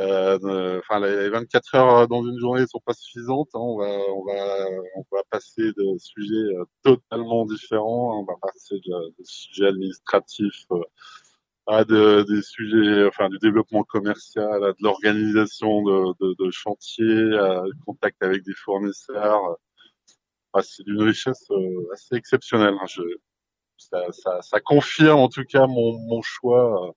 euh, 0.00 0.78
enfin, 0.78 1.00
les 1.00 1.28
24 1.28 1.74
heures 1.74 2.08
dans 2.08 2.24
une 2.24 2.38
journée 2.38 2.64
sont 2.66 2.80
pas 2.80 2.94
suffisantes. 2.94 3.48
Hein. 3.54 3.58
On 3.60 3.76
va, 3.78 3.98
on 4.14 4.24
va, 4.24 4.66
on 4.96 5.04
va 5.12 5.22
passer 5.30 5.62
de 5.76 5.98
sujets 5.98 6.54
euh, 6.56 6.64
totalement 6.82 7.44
différents. 7.44 8.20
On 8.20 8.24
va 8.24 8.34
passer 8.40 8.76
de, 8.76 9.08
de 9.18 9.24
sujets 9.24 9.66
administratifs 9.66 10.64
euh, 10.72 10.80
à 11.70 11.84
de, 11.84 12.24
des 12.28 12.42
sujets, 12.42 13.06
enfin, 13.06 13.28
du 13.28 13.38
développement 13.38 13.84
commercial, 13.84 14.64
à 14.64 14.72
de 14.72 14.76
l'organisation 14.80 15.82
de, 15.82 16.14
de, 16.20 16.44
de 16.44 16.50
chantiers, 16.50 17.38
à 17.38 17.62
contact 17.86 18.22
avec 18.22 18.42
des 18.44 18.54
fournisseurs. 18.54 19.56
Ah, 20.52 20.62
c'est 20.62 20.82
d'une 20.82 21.02
richesse 21.02 21.46
assez 21.92 22.16
exceptionnelle. 22.16 22.74
Hein. 22.80 22.86
Je, 22.88 23.02
ça, 23.76 23.98
ça, 24.10 24.42
ça, 24.42 24.60
confirme 24.60 25.20
en 25.20 25.28
tout 25.28 25.44
cas 25.44 25.66
mon, 25.66 25.98
mon 26.08 26.22
choix 26.22 26.92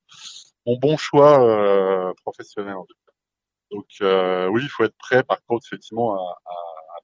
mon 0.65 0.77
bon 0.77 0.97
choix 0.97 1.43
euh, 1.43 2.13
professionnel. 2.23 2.75
En 2.75 2.85
tout 2.85 2.95
cas. 3.05 3.13
Donc 3.71 3.85
euh, 4.01 4.47
oui, 4.47 4.61
il 4.63 4.69
faut 4.69 4.83
être 4.85 4.97
prêt, 4.97 5.23
par 5.23 5.43
contre, 5.45 5.65
effectivement, 5.67 6.15
à, 6.15 6.37
à, 6.45 6.55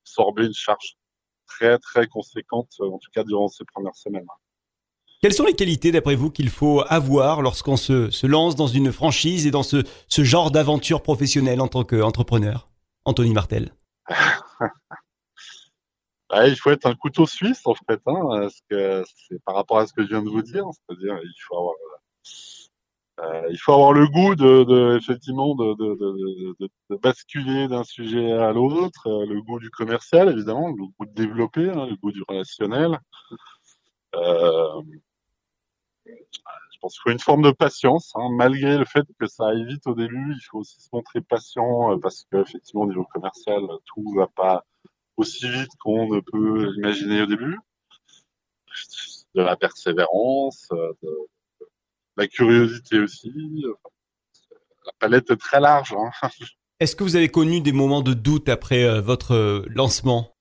absorber 0.02 0.46
une 0.46 0.54
charge 0.54 0.96
très 1.48 1.78
très 1.80 2.08
conséquente, 2.08 2.72
en 2.80 2.98
tout 2.98 3.12
cas 3.14 3.24
durant 3.24 3.48
ces 3.48 3.66
premières 3.66 3.96
semaines. 3.96 4.28
Quelles 5.22 5.34
sont 5.34 5.46
les 5.46 5.54
qualités, 5.54 5.92
d'après 5.92 6.16
vous, 6.16 6.32
qu'il 6.32 6.50
faut 6.50 6.82
avoir 6.88 7.42
lorsqu'on 7.42 7.76
se, 7.76 8.26
lance 8.26 8.56
dans 8.56 8.68
une 8.68 8.94
franchise 8.94 9.46
et 9.48 9.52
dans 9.52 9.64
ce, 9.64 9.84
genre 10.10 10.50
d'aventure 10.50 11.02
professionnelle 11.02 11.60
en 11.60 11.68
tant 11.68 11.84
qu'entrepreneur 11.84 12.70
Anthony 13.04 13.34
Martel? 13.34 13.74
bah, 16.30 16.48
il 16.48 16.56
faut 16.56 16.72
être 16.72 16.86
un 16.86 16.96
couteau 16.96 17.26
suisse, 17.26 17.62
en 17.66 17.76
fait, 17.76 18.00
hein, 18.06 18.22
parce 18.30 18.62
que 18.70 19.04
c'est 19.28 19.44
par 19.44 19.56
rapport 19.56 19.80
à 19.80 19.88
ce 19.88 19.94
que 19.94 20.04
je 20.04 20.08
viens 20.08 20.24
de 20.24 20.30
vous 20.30 20.42
dire, 20.42 20.64
c'est-à-dire 20.72 21.20
il 21.22 21.42
faut 21.46 21.58
avoir 21.58 21.76
euh, 23.22 23.48
il 23.50 23.58
faut 23.58 23.74
avoir 23.74 23.92
le 23.92 24.08
goût 24.08 24.36
de, 24.36 24.98
effectivement 24.98 25.54
de, 25.56 26.98
basculer 27.02 27.68
d'un 27.68 27.84
sujet 27.84 28.32
à 28.32 28.54
l'autre, 28.54 29.08
euh, 29.08 29.26
le 29.26 29.42
goût 29.42 29.60
du 29.60 29.70
commercial 29.70 30.30
évidemment, 30.30 30.70
le 30.70 30.86
goût 30.98 31.06
de 31.06 31.14
développer, 31.14 31.70
hein, 31.70 31.88
le 31.88 31.96
goût 31.98 32.12
du 32.12 32.24
relationnel. 32.28 33.00
Euh, 34.16 34.82
je 36.72 36.80
pense 36.82 36.94
qu'il 36.94 37.02
faut 37.04 37.12
une 37.12 37.20
forme 37.20 37.42
de 37.44 37.52
patience, 37.52 38.14
hein, 38.16 38.30
malgré 38.32 38.78
le 38.78 38.86
fait 38.86 39.06
que 39.20 39.28
ça 39.28 39.48
aille 39.48 39.66
vite 39.66 39.86
au 39.88 39.96
début. 39.96 40.34
Il 40.34 40.42
faut 40.50 40.60
aussi 40.60 40.82
se 40.82 40.90
montrer 40.94 41.22
patient 41.22 41.94
euh, 41.94 41.98
parce 41.98 42.26
qu'effectivement 42.32 42.84
au 42.84 42.88
niveau 42.88 43.06
commercial, 43.06 43.62
tout 43.86 44.14
va 44.16 44.28
pas 44.28 44.66
aussi 45.18 45.50
vite 45.50 45.72
qu'on 45.80 46.14
ne 46.14 46.20
peut 46.22 46.72
l'imaginer 46.72 47.22
au 47.22 47.26
début. 47.26 47.60
De 49.36 49.42
la 49.42 49.56
persévérance, 49.56 50.70
de, 50.72 51.10
la 52.18 52.28
curiosité 52.28 53.00
aussi. 53.00 53.32
La 54.86 54.92
palette 55.00 55.32
est 55.32 55.38
très 55.38 55.60
large. 55.60 55.94
Hein. 55.94 56.30
Est-ce 56.80 56.96
que 56.96 57.04
vous 57.04 57.18
avez 57.18 57.28
connu 57.28 57.60
des 57.60 57.74
moments 57.74 58.02
de 58.02 58.14
doute 58.14 58.48
après 58.48 58.86
euh, 58.86 59.02
votre 59.02 59.34
euh, 59.34 59.66
lancement? 59.68 60.34
euh, 60.34 60.39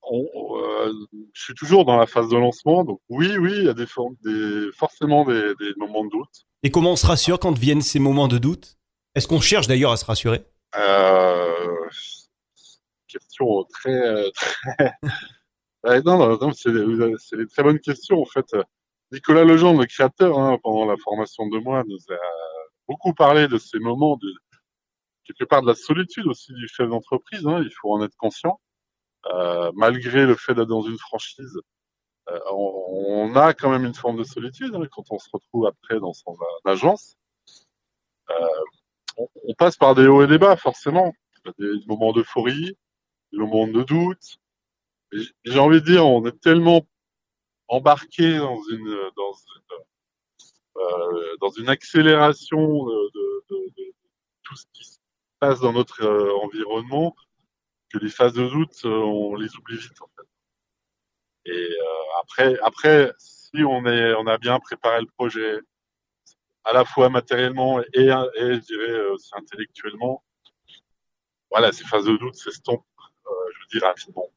Je 1.38 1.44
suis 1.44 1.54
toujours 1.54 1.84
dans 1.84 1.96
la 1.96 2.06
phase 2.08 2.28
de 2.28 2.36
lancement, 2.36 2.82
donc 2.82 3.00
oui, 3.08 3.36
oui, 3.38 3.52
il 3.58 3.64
y 3.66 3.68
a 3.68 3.72
des, 3.72 3.86
des 4.24 4.72
forcément 4.72 5.24
des, 5.24 5.54
des, 5.60 5.72
moments 5.76 6.04
de 6.04 6.10
doute. 6.10 6.46
Et 6.64 6.72
comment 6.72 6.90
on 6.90 6.96
se 6.96 7.06
rassure 7.06 7.38
quand 7.38 7.56
viennent 7.56 7.80
ces 7.80 8.00
moments 8.00 8.26
de 8.26 8.38
doute? 8.38 8.76
Est-ce 9.14 9.28
qu'on 9.28 9.40
cherche 9.40 9.68
d'ailleurs 9.68 9.92
à 9.92 9.96
se 9.96 10.04
rassurer? 10.04 10.42
Euh, 10.74 11.88
Question 13.06 13.64
très... 13.70 14.32
très... 15.84 16.02
non, 16.04 16.18
non, 16.18 16.38
non 16.40 16.50
c'est 16.52 16.72
des 16.72 17.46
très 17.46 17.62
bonnes 17.62 17.78
questions 17.78 18.20
en 18.20 18.26
fait. 18.26 18.56
Nicolas 19.12 19.44
Legendre, 19.44 19.80
le 19.80 19.86
créateur, 19.86 20.40
hein, 20.40 20.58
pendant 20.60 20.86
la 20.86 20.96
formation 20.96 21.46
de 21.46 21.58
moi, 21.58 21.84
nous 21.86 22.12
a 22.12 22.18
beaucoup 22.88 23.14
parlé 23.14 23.46
de 23.46 23.58
ces 23.58 23.78
moments 23.78 24.16
de 24.16 24.28
quelque 25.24 25.44
part 25.48 25.62
de 25.62 25.68
la 25.68 25.76
solitude 25.76 26.26
aussi 26.26 26.52
du 26.52 26.66
chef 26.66 26.88
d'entreprise. 26.88 27.46
Hein, 27.46 27.62
il 27.62 27.70
faut 27.80 27.92
en 27.92 28.02
être 28.02 28.16
conscient. 28.16 28.58
Euh, 29.34 29.70
malgré 29.74 30.24
le 30.26 30.36
fait 30.36 30.54
d'être 30.54 30.68
dans 30.68 30.82
une 30.82 30.98
franchise, 30.98 31.60
euh, 32.30 32.38
on, 32.50 33.34
a 33.36 33.52
quand 33.52 33.70
même 33.70 33.84
une 33.84 33.94
forme 33.94 34.16
de 34.16 34.24
solitude 34.24 34.74
hein, 34.74 34.86
quand 34.90 35.04
on 35.10 35.18
se 35.18 35.28
retrouve 35.32 35.66
après 35.66 36.00
dans 36.00 36.12
son 36.12 36.36
agence. 36.64 37.16
Euh, 38.30 38.34
on, 39.16 39.28
on, 39.44 39.54
passe 39.54 39.76
par 39.76 39.94
des 39.94 40.06
hauts 40.06 40.22
et 40.22 40.26
des 40.26 40.38
bas, 40.38 40.56
forcément. 40.56 41.12
Des 41.58 41.72
moments 41.86 42.12
d'euphorie, 42.12 42.76
des 43.32 43.38
moments 43.38 43.66
de 43.66 43.82
doute. 43.82 44.38
J'ai 45.44 45.58
envie 45.58 45.80
de 45.80 45.86
dire, 45.86 46.06
on 46.06 46.24
est 46.26 46.40
tellement 46.40 46.86
embarqué 47.68 48.38
dans 48.38 48.60
une 48.70 49.10
dans 51.40 51.50
une, 51.50 51.68
accélération 51.68 52.86
de, 52.86 53.92
tout 54.44 54.56
ce 54.56 54.64
qui 54.72 54.84
se 54.84 54.98
passe 55.40 55.60
dans 55.60 55.72
notre 55.72 56.06
environnement 56.42 57.16
que 57.92 57.98
les 57.98 58.10
phases 58.10 58.34
de 58.34 58.46
doute 58.48 58.82
euh, 58.84 58.88
on 58.88 59.34
les 59.36 59.54
oublie 59.56 59.76
vite 59.76 60.00
en 60.00 60.08
fait. 60.16 61.52
Et 61.52 61.68
euh, 61.70 62.20
après 62.22 62.58
après 62.62 63.12
si 63.18 63.62
on 63.64 63.86
est 63.86 64.14
on 64.14 64.26
a 64.26 64.38
bien 64.38 64.58
préparé 64.60 65.00
le 65.00 65.06
projet 65.06 65.58
à 66.64 66.72
la 66.72 66.84
fois 66.84 67.08
matériellement 67.08 67.80
et, 67.80 67.86
et 67.94 68.06
je 68.06 68.60
dirais 68.60 69.00
aussi 69.10 69.30
intellectuellement 69.34 70.22
voilà 71.50 71.72
ces 71.72 71.84
phases 71.84 72.04
de 72.04 72.16
doute 72.16 72.34
s'estompent 72.34 72.84
je 73.24 73.58
veux 73.60 73.80
dire 73.80 73.82
rapidement 73.88 74.28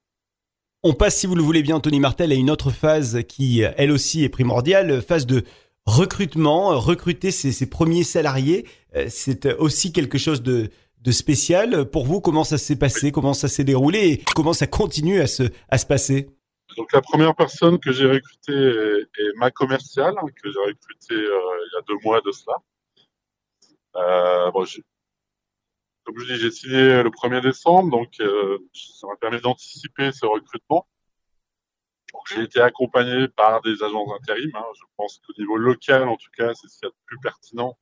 on 0.83 0.93
passe, 0.93 1.19
si 1.19 1.27
vous 1.27 1.35
le 1.35 1.43
voulez 1.43 1.61
bien, 1.61 1.75
Anthony 1.75 1.99
Martel, 1.99 2.31
à 2.31 2.35
une 2.35 2.49
autre 2.49 2.71
phase 2.71 3.21
qui, 3.27 3.61
elle 3.61 3.91
aussi, 3.91 4.23
est 4.23 4.29
primordiale, 4.29 5.03
phase 5.03 5.27
de 5.27 5.43
recrutement, 5.85 6.79
recruter 6.79 7.31
ses, 7.31 7.69
premiers 7.69 8.03
salariés. 8.03 8.65
Euh, 8.95 9.05
c'est 9.09 9.53
aussi 9.55 9.91
quelque 9.91 10.17
chose 10.17 10.41
de, 10.41 10.69
de, 11.01 11.11
spécial. 11.11 11.89
Pour 11.89 12.05
vous, 12.05 12.21
comment 12.21 12.43
ça 12.43 12.57
s'est 12.57 12.77
passé, 12.77 13.11
comment 13.11 13.33
ça 13.33 13.47
s'est 13.47 13.63
déroulé? 13.63 13.99
Et 13.99 14.23
comment 14.35 14.53
ça 14.53 14.67
continue 14.67 15.19
à 15.19 15.27
se, 15.27 15.43
à 15.69 15.77
se 15.77 15.85
passer? 15.85 16.29
Donc 16.77 16.91
la 16.93 17.01
première 17.01 17.35
personne 17.35 17.79
que 17.79 17.91
j'ai 17.91 18.05
recrutée 18.05 18.53
est, 18.53 19.21
est, 19.21 19.33
ma 19.35 19.51
commerciale, 19.51 20.13
hein, 20.17 20.25
que 20.41 20.51
j'ai 20.51 20.59
recrutée 20.59 21.15
euh, 21.15 21.65
il 21.65 21.71
y 21.73 21.77
a 21.77 21.81
deux 21.87 21.97
mois 22.03 22.21
de 22.21 22.31
cela. 22.31 22.55
Euh, 23.95 24.51
bon, 24.51 24.65
comme 26.03 26.17
je 26.19 26.33
dis, 26.33 26.39
j'ai 26.39 26.51
signé 26.51 27.03
le 27.03 27.09
1er 27.09 27.41
décembre, 27.41 27.91
donc 27.91 28.19
euh, 28.21 28.57
ça 28.73 29.07
m'a 29.07 29.15
permis 29.17 29.41
d'anticiper 29.41 30.11
ce 30.11 30.25
recrutement. 30.25 30.87
J'ai 32.29 32.43
été 32.43 32.59
accompagné 32.59 33.27
par 33.29 33.61
des 33.61 33.83
agents 33.83 34.05
intérim. 34.13 34.51
Hein. 34.55 34.65
Je 34.75 34.83
pense 34.97 35.19
qu'au 35.19 35.33
niveau 35.37 35.57
local, 35.57 36.07
en 36.07 36.17
tout 36.17 36.29
cas, 36.35 36.53
c'est 36.53 36.67
ce 36.67 36.79
qu'il 36.79 36.87
y 36.87 36.87
a 36.87 36.89
de 36.89 37.05
plus 37.05 37.19
pertinent. 37.19 37.77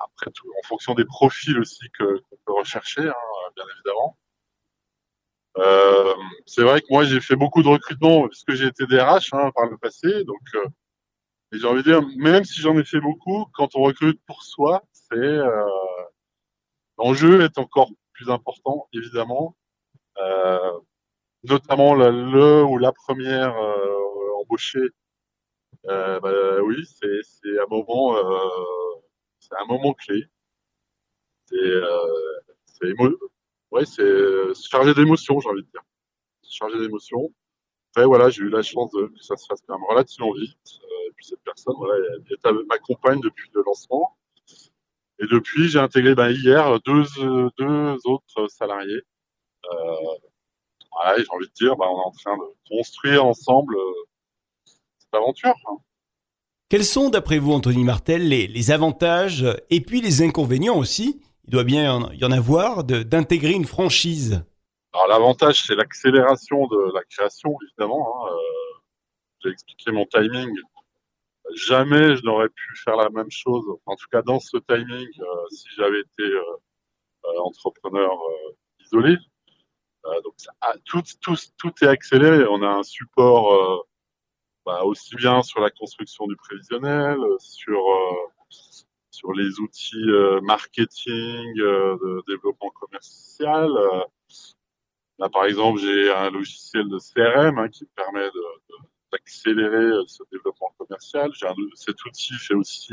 Après, 0.00 0.30
tout, 0.32 0.48
en 0.58 0.66
fonction 0.66 0.94
des 0.94 1.04
profils 1.04 1.58
aussi 1.58 1.88
qu'on 1.98 2.36
peut 2.46 2.52
rechercher, 2.52 3.08
hein, 3.08 3.14
bien 3.56 3.64
évidemment. 3.74 4.16
Euh, 5.58 6.14
c'est 6.46 6.62
vrai 6.62 6.80
que 6.80 6.86
moi 6.90 7.04
j'ai 7.04 7.20
fait 7.20 7.34
beaucoup 7.34 7.62
de 7.62 7.68
recrutement 7.68 8.28
puisque 8.28 8.52
j'ai 8.52 8.66
été 8.66 8.86
DRH 8.86 9.32
hein, 9.32 9.50
par 9.54 9.66
le 9.66 9.76
passé, 9.76 10.24
donc 10.24 10.40
euh, 10.54 10.64
j'ai 11.52 11.66
envie 11.66 11.82
de 11.82 11.90
dire 11.90 12.02
même 12.16 12.44
si 12.44 12.60
j'en 12.60 12.78
ai 12.78 12.84
fait 12.84 13.00
beaucoup, 13.00 13.46
quand 13.54 13.74
on 13.74 13.82
recrute 13.82 14.20
pour 14.26 14.42
soi, 14.44 14.84
c'est 14.92 15.16
euh, 15.16 15.64
l'enjeu 16.98 17.42
est 17.42 17.58
encore 17.58 17.90
plus 18.12 18.30
important 18.30 18.88
évidemment, 18.92 19.56
notamment 21.44 21.94
le, 21.94 22.62
ou 22.64 22.78
la 22.78 22.92
première 22.92 23.54
embauchée. 24.40 24.90
Bah, 25.84 26.20
oui, 26.62 26.84
c'est 26.86 27.58
un 27.60 27.66
moment 27.68 28.16
c'est 29.40 29.54
un 29.54 29.66
moment 29.66 29.94
clé. 29.94 30.24
C'est 31.46 31.56
c'est 32.64 32.92
ouais, 33.70 33.84
c'est 33.84 34.54
chargé 34.68 34.94
d'émotions, 34.94 35.40
j'ai 35.40 35.48
envie 35.48 35.62
de 35.62 35.70
dire. 35.70 35.82
Chargé 36.48 36.78
d'émotions. 36.78 37.32
Après, 37.90 38.06
voilà, 38.06 38.30
j'ai 38.30 38.42
eu 38.42 38.48
la 38.48 38.62
chance 38.62 38.90
de, 38.92 39.06
que 39.06 39.22
ça 39.22 39.36
se 39.36 39.46
fasse 39.46 39.60
quand 39.66 39.78
même 39.78 39.88
relativement 39.88 40.32
vite. 40.32 40.56
Euh, 40.82 41.08
et 41.08 41.12
puis 41.16 41.26
cette 41.26 41.42
personne, 41.42 41.74
voilà, 41.78 41.96
elle 42.44 42.66
m'accompagne 42.66 43.20
depuis 43.20 43.50
le 43.54 43.62
lancement. 43.64 44.16
Et 45.20 45.26
depuis, 45.26 45.68
j'ai 45.68 45.78
intégré 45.78 46.14
ben, 46.14 46.30
hier 46.30 46.78
deux, 46.84 47.02
deux 47.58 47.96
autres 48.04 48.48
salariés. 48.48 49.02
Euh, 49.72 49.96
voilà, 50.92 51.18
j'ai 51.18 51.26
envie 51.30 51.48
de 51.48 51.52
dire, 51.54 51.76
ben, 51.76 51.86
on 51.86 52.00
est 52.00 52.06
en 52.06 52.12
train 52.12 52.36
de 52.36 52.68
construire 52.68 53.24
ensemble 53.24 53.76
euh, 53.76 54.04
cette 54.98 55.14
aventure. 55.14 55.54
Hein. 55.66 55.78
Quels 56.70 56.84
sont, 56.84 57.08
d'après 57.08 57.38
vous, 57.38 57.52
Anthony 57.52 57.82
Martel, 57.82 58.28
les, 58.28 58.70
avantages 58.70 59.46
et 59.70 59.80
puis 59.80 60.02
les 60.02 60.20
inconvénients 60.20 60.76
aussi? 60.76 61.22
Il 61.46 61.52
doit 61.52 61.64
bien 61.64 62.10
y 62.12 62.24
en 62.26 62.30
avoir, 62.30 62.84
d'intégrer 62.84 63.52
une 63.52 63.64
franchise 63.64 64.44
Alors 64.92 65.08
l'avantage, 65.08 65.62
c'est 65.62 65.74
l'accélération 65.74 66.66
de 66.66 66.92
la 66.92 67.02
création, 67.04 67.56
évidemment. 67.66 68.06
Hein. 68.06 68.32
Euh, 68.32 68.80
J'ai 69.42 69.48
expliqué 69.48 69.92
mon 69.92 70.04
timing. 70.04 70.50
Jamais 71.54 72.16
je 72.16 72.22
n'aurais 72.24 72.50
pu 72.50 72.76
faire 72.84 72.96
la 72.96 73.08
même 73.08 73.30
chose, 73.30 73.64
en 73.86 73.96
tout 73.96 74.06
cas 74.12 74.20
dans 74.20 74.38
ce 74.38 74.58
timing, 74.58 75.08
euh, 75.20 75.24
si 75.50 75.68
j'avais 75.74 76.00
été 76.00 76.22
euh, 76.22 76.42
euh 77.24 77.40
entrepreneur 77.44 78.12
euh, 78.12 78.56
isolé. 78.84 79.16
Euh, 80.04 80.20
donc 80.20 80.34
tout, 80.84 81.02
tout 81.56 81.72
est 81.80 81.88
accéléré. 81.88 82.44
On 82.50 82.62
a 82.62 82.68
un 82.68 82.82
support 82.82 83.86
bah, 84.68 84.84
aussi 84.84 85.16
bien 85.16 85.42
sur 85.42 85.62
la 85.62 85.70
construction 85.70 86.26
du 86.26 86.36
prévisionnel, 86.36 87.16
sur 87.38 87.80
sur 89.18 89.32
les 89.32 89.58
outils 89.60 90.10
euh, 90.10 90.40
marketing, 90.42 91.58
euh, 91.60 91.96
de 91.96 92.22
développement 92.28 92.70
commercial. 92.70 93.70
Euh, 93.70 94.02
là, 95.18 95.30
par 95.30 95.46
exemple, 95.46 95.80
j'ai 95.80 96.12
un 96.12 96.30
logiciel 96.30 96.86
de 96.88 96.98
CRM 96.98 97.58
hein, 97.58 97.68
qui 97.68 97.86
permet 97.96 98.28
d'accélérer 99.10 99.90
ce 100.06 100.22
développement 100.30 100.72
commercial. 100.76 101.30
Un, 101.42 101.54
cet 101.74 102.04
outil 102.04 102.34
fait 102.34 102.54
aussi 102.54 102.92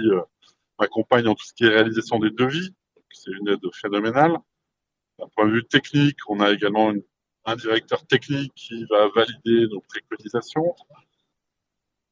m'accompagne 0.79 1.27
en 1.27 1.35
tout 1.35 1.45
ce 1.45 1.53
qui 1.53 1.65
est 1.65 1.69
réalisation 1.69 2.19
des 2.19 2.31
devis. 2.31 2.73
C'est 3.11 3.31
une 3.31 3.49
aide 3.49 3.73
phénoménale. 3.73 4.37
D'un 5.19 5.27
point 5.35 5.45
de 5.45 5.51
vue 5.51 5.65
technique, 5.65 6.17
on 6.29 6.39
a 6.39 6.51
également 6.51 6.93
un 7.45 7.55
directeur 7.57 8.05
technique 8.07 8.53
qui 8.55 8.85
va 8.85 9.09
valider 9.09 9.67
nos 9.67 9.81
préconisations. 9.81 10.75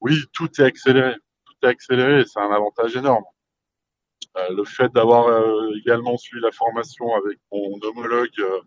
Oui, 0.04 0.16
tout 0.34 0.50
est 0.60 0.66
accéléré. 0.66 1.16
Tout 1.46 1.54
est 1.64 1.70
accéléré 1.70 2.26
c'est 2.26 2.40
un 2.40 2.52
avantage 2.52 2.96
énorme. 2.96 3.24
Euh, 4.38 4.50
le 4.50 4.66
fait 4.66 4.92
d'avoir 4.92 5.28
euh, 5.28 5.72
également 5.78 6.18
suivi 6.18 6.42
la 6.44 6.52
formation 6.52 7.16
avec 7.16 7.40
mon 7.52 7.80
homologue 7.82 8.30
euh, 8.40 8.62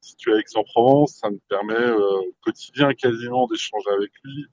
situé 0.00 0.34
à 0.34 0.38
Aix-en-Provence, 0.38 1.18
ça 1.20 1.30
me 1.30 1.38
permet 1.48 1.90
au 1.92 2.34
quotidien 2.42 2.92
quasiment 2.94 3.46
d'échanger 3.46 3.90
avec 3.90 4.10
lui. 4.24 4.46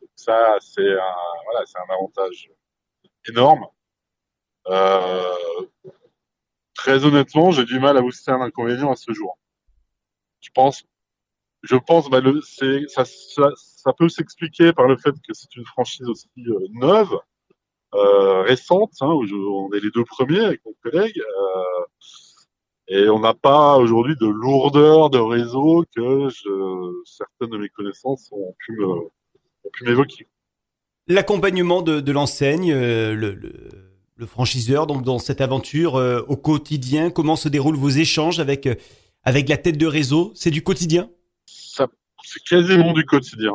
donc 0.00 0.10
ça, 0.16 0.56
c'est 0.60 0.90
un, 0.92 1.14
voilà, 1.44 1.66
c'est 1.66 1.78
un 1.78 1.94
avantage 1.94 2.50
énorme. 3.28 3.66
très 6.74 7.04
honnêtement, 7.04 7.52
j'ai 7.52 7.64
du 7.64 7.78
mal 7.78 7.96
à 7.96 8.00
vous 8.00 8.10
citer 8.10 8.32
un 8.32 8.40
inconvénient 8.40 8.90
à 8.90 8.96
ce 8.96 9.12
jour. 9.12 9.38
Je 10.40 10.50
pense, 10.50 10.84
je 11.62 11.76
pense, 11.76 12.10
bah, 12.10 12.20
ça, 12.48 13.92
peut 13.96 14.08
s'expliquer 14.08 14.72
par 14.72 14.86
le 14.86 14.96
fait 14.96 15.12
que 15.12 15.32
c'est 15.32 15.54
une 15.56 15.64
franchise 15.64 16.08
aussi 16.08 16.28
euh, 16.38 16.58
neuve 16.72 17.16
euh, 17.94 18.42
récente, 18.42 18.92
hein, 19.00 19.12
où 19.12 19.22
on 19.22 19.72
est 19.74 19.80
les 19.80 19.90
deux 19.90 20.04
premiers 20.04 20.40
avec 20.40 20.60
mon 20.64 20.72
collègue, 20.82 21.20
euh, 21.20 21.84
et 22.88 23.08
on 23.08 23.20
n'a 23.20 23.34
pas 23.34 23.76
aujourd'hui 23.76 24.16
de 24.20 24.26
lourdeur 24.26 25.10
de 25.10 25.18
réseau 25.18 25.84
que 25.94 26.28
certaines 27.04 27.50
de 27.50 27.58
mes 27.58 27.68
connaissances 27.68 28.30
ont 28.32 28.54
pu 28.58 29.84
m'évoquer. 29.84 30.26
L'accompagnement 31.06 31.82
de, 31.82 32.12
l'enseigne, 32.12 32.72
euh, 32.72 33.14
le, 33.14 34.26
franchiseur, 34.26 34.86
donc 34.86 35.02
dans 35.02 35.18
cette 35.18 35.40
aventure 35.40 35.94
au 36.28 36.36
quotidien, 36.36 37.10
comment 37.10 37.34
se 37.34 37.48
déroulent 37.48 37.76
vos 37.76 37.88
échanges 37.88 38.38
avec 38.38 38.68
avec 39.24 39.48
la 39.48 39.56
tête 39.56 39.76
de 39.76 39.86
réseau? 39.86 40.30
C'est 40.34 40.52
du 40.52 40.62
quotidien? 40.62 41.10
C'est 42.24 42.42
quasiment 42.44 42.92
du 42.92 43.04
quotidien. 43.04 43.54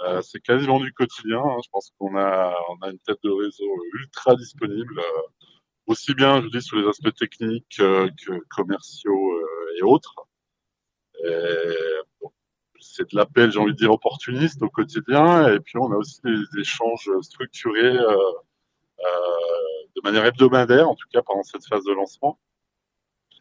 Euh, 0.00 0.20
c'est 0.22 0.40
quasiment 0.40 0.80
du 0.80 0.92
quotidien. 0.92 1.38
Hein. 1.38 1.58
Je 1.64 1.68
pense 1.70 1.92
qu'on 1.98 2.16
a, 2.18 2.54
une 2.90 2.98
tête 3.00 3.18
de 3.22 3.30
réseau 3.30 3.64
ultra 4.00 4.34
disponible, 4.34 4.98
euh, 4.98 5.48
aussi 5.86 6.14
bien, 6.14 6.42
je 6.42 6.48
dis, 6.48 6.62
sur 6.62 6.78
les 6.78 6.88
aspects 6.88 7.14
techniques 7.14 7.78
euh, 7.80 8.08
que 8.24 8.32
commerciaux 8.50 9.40
et 9.78 9.82
autres. 9.82 10.14
C'est 12.80 13.10
de 13.12 13.16
l'appel, 13.16 13.52
j'ai 13.52 13.58
envie 13.58 13.72
de 13.72 13.76
dire, 13.76 13.92
opportuniste 13.92 14.60
au 14.62 14.68
quotidien. 14.68 15.48
Et 15.54 15.60
puis, 15.60 15.78
on 15.78 15.92
a 15.92 15.96
aussi 15.96 16.20
des 16.24 16.60
échanges 16.60 17.08
structurés 17.20 17.96
de 19.94 20.00
manière 20.02 20.24
hebdomadaire, 20.26 20.88
en 20.88 20.94
tout 20.94 21.06
cas 21.12 21.22
pendant 21.22 21.42
cette 21.42 21.66
phase 21.66 21.84
de 21.84 21.92
lancement. 21.92 22.38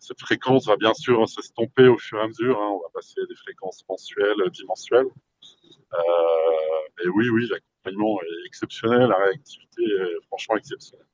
Cette 0.02 0.20
fréquence 0.20 0.66
va 0.66 0.78
bien 0.78 0.96
sûr 0.96 1.30
s'estomper 1.30 1.88
au 1.88 1.98
fur 1.98 2.18
et 2.18 2.24
à 2.24 2.28
mesure. 2.28 2.60
Hein. 2.60 2.72
On 2.74 2.80
va 2.80 2.90
passer 2.92 3.22
à 3.22 3.26
des 3.28 3.36
fréquences 3.36 3.86
mensuelles, 3.88 4.50
dimensuelles. 4.52 5.06
Euh, 5.94 7.06
et 7.06 7.08
oui, 7.10 7.30
oui, 7.30 7.48
l'accompagnement 7.48 8.20
est 8.24 8.48
exceptionnel, 8.48 9.10
la 9.10 9.18
réactivité 9.18 9.84
est 9.84 10.26
franchement 10.26 10.58
exceptionnelle. 10.58 11.06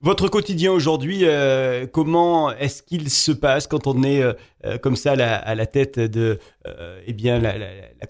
Votre 0.00 0.28
quotidien 0.28 0.70
aujourd'hui, 0.70 1.20
euh, 1.22 1.86
comment 1.86 2.52
est-ce 2.52 2.82
qu'il 2.82 3.08
se 3.08 3.32
passe 3.32 3.66
quand 3.66 3.86
on 3.86 4.02
est 4.02 4.22
euh, 4.22 4.34
euh 4.66 4.76
comme 4.76 4.96
ça 4.96 5.12
à 5.12 5.54
la, 5.54 5.66
tête 5.66 5.98
de 5.98 6.38
euh, 6.66 7.00
eh 7.06 7.14
bien 7.14 7.38
la, 7.38 7.56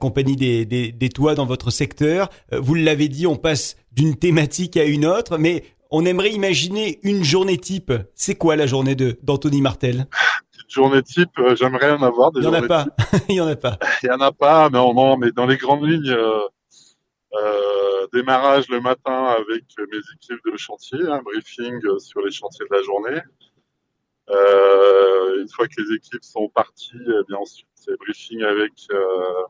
compagnie 0.00 0.34
des, 0.34 0.64
des, 0.64 1.08
toits 1.10 1.36
dans 1.36 1.46
votre 1.46 1.70
secteur? 1.70 2.30
Euh, 2.52 2.58
Vous 2.58 2.74
l'avez 2.74 3.08
dit, 3.08 3.28
on 3.28 3.36
passe 3.36 3.76
d'une 3.92 4.16
thématique 4.16 4.76
à 4.76 4.84
une 4.84 5.06
autre, 5.06 5.38
mais 5.38 5.62
on 5.90 6.04
aimerait 6.04 6.32
imaginer 6.32 6.98
une 7.02 7.24
journée 7.24 7.58
type. 7.58 7.92
C'est 8.14 8.34
quoi 8.34 8.56
la 8.56 8.66
journée 8.66 8.94
de 8.94 9.18
d'Anthony 9.22 9.60
Martel? 9.60 10.06
Journée 10.68 11.02
type, 11.02 11.38
euh, 11.38 11.54
j'aimerais 11.54 11.92
en 11.92 12.02
avoir 12.02 12.32
des 12.32 12.40
Il 12.40 12.48
n'y 12.48 12.56
en 12.56 12.62
a 12.62 12.66
pas. 12.66 12.86
Il 13.28 13.34
y 13.36 13.40
en 13.40 13.46
a 13.46 13.56
pas. 13.56 13.78
Il 14.02 14.06
y 14.06 14.10
en 14.10 14.20
a 14.20 14.32
pas, 14.32 14.70
mais 14.70 14.78
non, 14.78 15.16
mais 15.16 15.30
dans 15.30 15.46
les 15.46 15.56
grandes 15.56 15.86
lignes, 15.86 16.10
euh, 16.10 16.40
euh, 17.34 18.06
démarrage 18.12 18.68
le 18.68 18.80
matin 18.80 19.36
avec 19.38 19.64
mes 19.78 19.98
équipes 20.14 20.44
de 20.50 20.56
chantier, 20.56 20.98
un 21.06 21.22
briefing 21.22 21.80
sur 21.98 22.22
les 22.22 22.32
chantiers 22.32 22.66
de 22.68 22.74
la 22.74 22.82
journée. 22.82 23.20
Une 25.36 25.48
fois 25.50 25.68
que 25.68 25.80
les 25.82 25.96
équipes 25.96 26.24
sont 26.24 26.48
parties, 26.48 26.92
eh 26.96 27.24
bien 27.28 27.36
ensuite 27.38 27.68
c'est 27.74 27.96
briefing 27.98 28.42
avec 28.42 28.72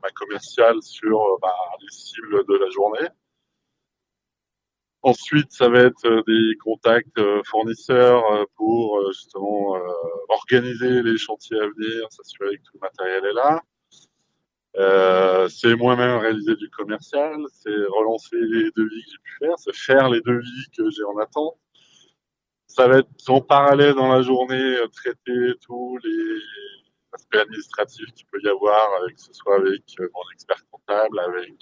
ma 0.03 0.11
commerciale 0.11 0.83
sur 0.83 1.39
bah, 1.41 1.55
les 1.81 1.89
cibles 1.91 2.45
de 2.49 2.55
la 2.55 2.69
journée. 2.71 3.09
Ensuite, 5.05 5.53
ça 5.53 5.69
va 5.69 5.81
être 5.81 6.07
euh, 6.07 6.23
des 6.27 6.57
contacts 6.57 7.19
euh, 7.19 7.43
fournisseurs 7.45 8.25
euh, 8.33 8.45
pour 8.57 8.99
justement 9.13 9.77
organiser 10.31 11.03
les 11.03 11.19
chantiers 11.19 11.61
à 11.61 11.67
venir, 11.67 12.07
s'assurer 12.11 12.57
que 12.57 12.63
tout 12.63 12.79
le 12.81 12.81
matériel 12.81 13.23
est 13.27 13.35
là. 13.35 13.61
C'est 15.51 15.77
moi-même 15.77 16.17
réaliser 16.17 16.57
du 16.57 16.71
commercial, 16.71 17.37
c'est 17.53 17.85
relancer 17.99 18.37
les 18.37 18.71
devis 18.75 19.05
que 19.05 19.11
j'ai 19.11 19.19
pu 19.23 19.37
faire, 19.41 19.59
c'est 19.59 19.77
faire 19.77 20.09
les 20.09 20.23
devis 20.23 20.71
que 20.75 20.91
j'ai 20.91 21.05
en 21.05 21.19
attente. 21.19 21.59
Ça 22.67 22.89
va 22.89 23.01
être 23.01 23.09
en 23.29 23.43
parallèle 23.43 23.95
dans 23.95 24.11
la 24.11 24.23
journée 24.23 24.77
traiter 24.91 25.53
tous 25.61 25.99
les 26.03 26.41
aspects 27.13 27.37
administratifs 27.37 28.11
qu'il 28.15 28.27
peut 28.33 28.41
y 28.43 28.49
avoir, 28.49 28.89
que 29.07 29.21
ce 29.21 29.35
soit 29.35 29.57
avec 29.57 29.83
mon 30.01 30.31
expert 30.33 30.65
comptable, 30.71 31.19
avec 31.19 31.53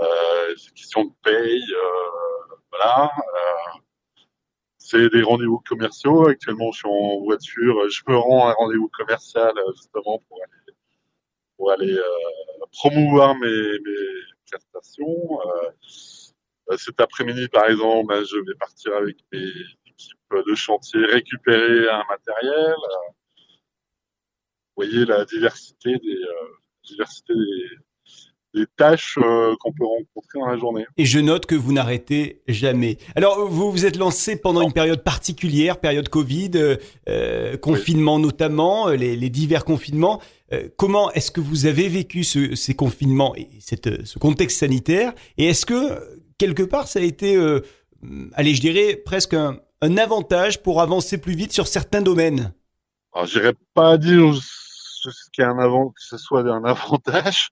euh, 0.00 0.54
c'est 0.56 0.72
question 0.74 1.04
de 1.04 1.12
paye, 1.22 1.64
euh, 1.72 2.56
voilà. 2.70 3.04
Euh, 3.04 3.78
c'est 4.78 5.10
des 5.10 5.22
rendez-vous 5.22 5.60
commerciaux. 5.68 6.28
Actuellement, 6.28 6.72
je 6.72 6.78
suis 6.78 6.88
en 6.88 7.20
voiture. 7.20 7.88
Je 7.90 8.02
me 8.08 8.16
rends 8.16 8.48
à 8.48 8.52
un 8.52 8.54
rendez-vous 8.54 8.88
commercial 8.88 9.52
justement 9.74 10.22
pour 11.56 11.70
aller, 11.72 11.92
euh, 11.92 12.66
promouvoir 12.72 13.34
mes, 13.36 13.78
prestations. 14.50 15.40
Euh, 15.46 16.76
cet 16.76 17.00
après-midi, 17.00 17.48
par 17.48 17.66
exemple, 17.68 18.08
ben, 18.08 18.24
je 18.24 18.36
vais 18.36 18.54
partir 18.58 18.94
avec 18.94 19.16
mes 19.32 19.50
équipes 19.86 20.46
de 20.46 20.54
chantier 20.54 21.04
récupérer 21.04 21.88
un 21.88 22.04
matériel. 22.08 22.74
voyez 24.76 25.04
la 25.04 25.24
diversité 25.24 25.96
des, 25.98 26.20
diversité 26.84 27.34
des, 27.34 27.78
tâches 28.76 29.18
qu'on 29.60 29.72
peut 29.72 29.84
rencontrer 29.84 30.38
dans 30.38 30.46
la 30.46 30.56
journée. 30.56 30.86
Et 30.96 31.04
je 31.04 31.18
note 31.18 31.46
que 31.46 31.54
vous 31.54 31.72
n'arrêtez 31.72 32.42
jamais. 32.48 32.98
Alors, 33.14 33.46
vous 33.48 33.70
vous 33.70 33.86
êtes 33.86 33.96
lancé 33.96 34.36
pendant 34.36 34.62
une 34.62 34.72
période 34.72 35.02
particulière, 35.02 35.78
période 35.78 36.08
Covid, 36.08 36.50
confinement 37.60 38.18
notamment, 38.18 38.88
les, 38.88 39.30
divers 39.30 39.64
confinements. 39.64 40.20
comment 40.76 41.10
est-ce 41.12 41.30
que 41.30 41.40
vous 41.40 41.66
avez 41.66 41.88
vécu 41.88 42.24
ces 42.24 42.74
confinements 42.74 43.34
et 43.36 43.48
cette, 43.60 44.06
ce 44.06 44.18
contexte 44.18 44.58
sanitaire? 44.58 45.12
Et 45.36 45.46
est-ce 45.46 45.66
que, 45.66 46.00
quelque 46.38 46.62
part, 46.62 46.88
ça 46.88 47.00
a 47.00 47.02
été 47.02 47.36
allez, 48.34 48.54
je 48.54 48.60
dirais 48.60 48.96
presque 48.96 49.34
un, 49.34 49.58
avantage 49.96 50.62
pour 50.62 50.80
avancer 50.80 51.18
plus 51.18 51.34
vite 51.34 51.52
sur 51.52 51.66
certains 51.66 52.02
domaines? 52.02 52.52
Alors, 53.12 53.26
j'irais 53.26 53.54
pas 53.74 53.96
dire 53.96 54.32
que 54.32 55.10
ce 55.96 56.16
soit 56.18 56.40
un 56.40 56.64
avantage. 56.64 57.50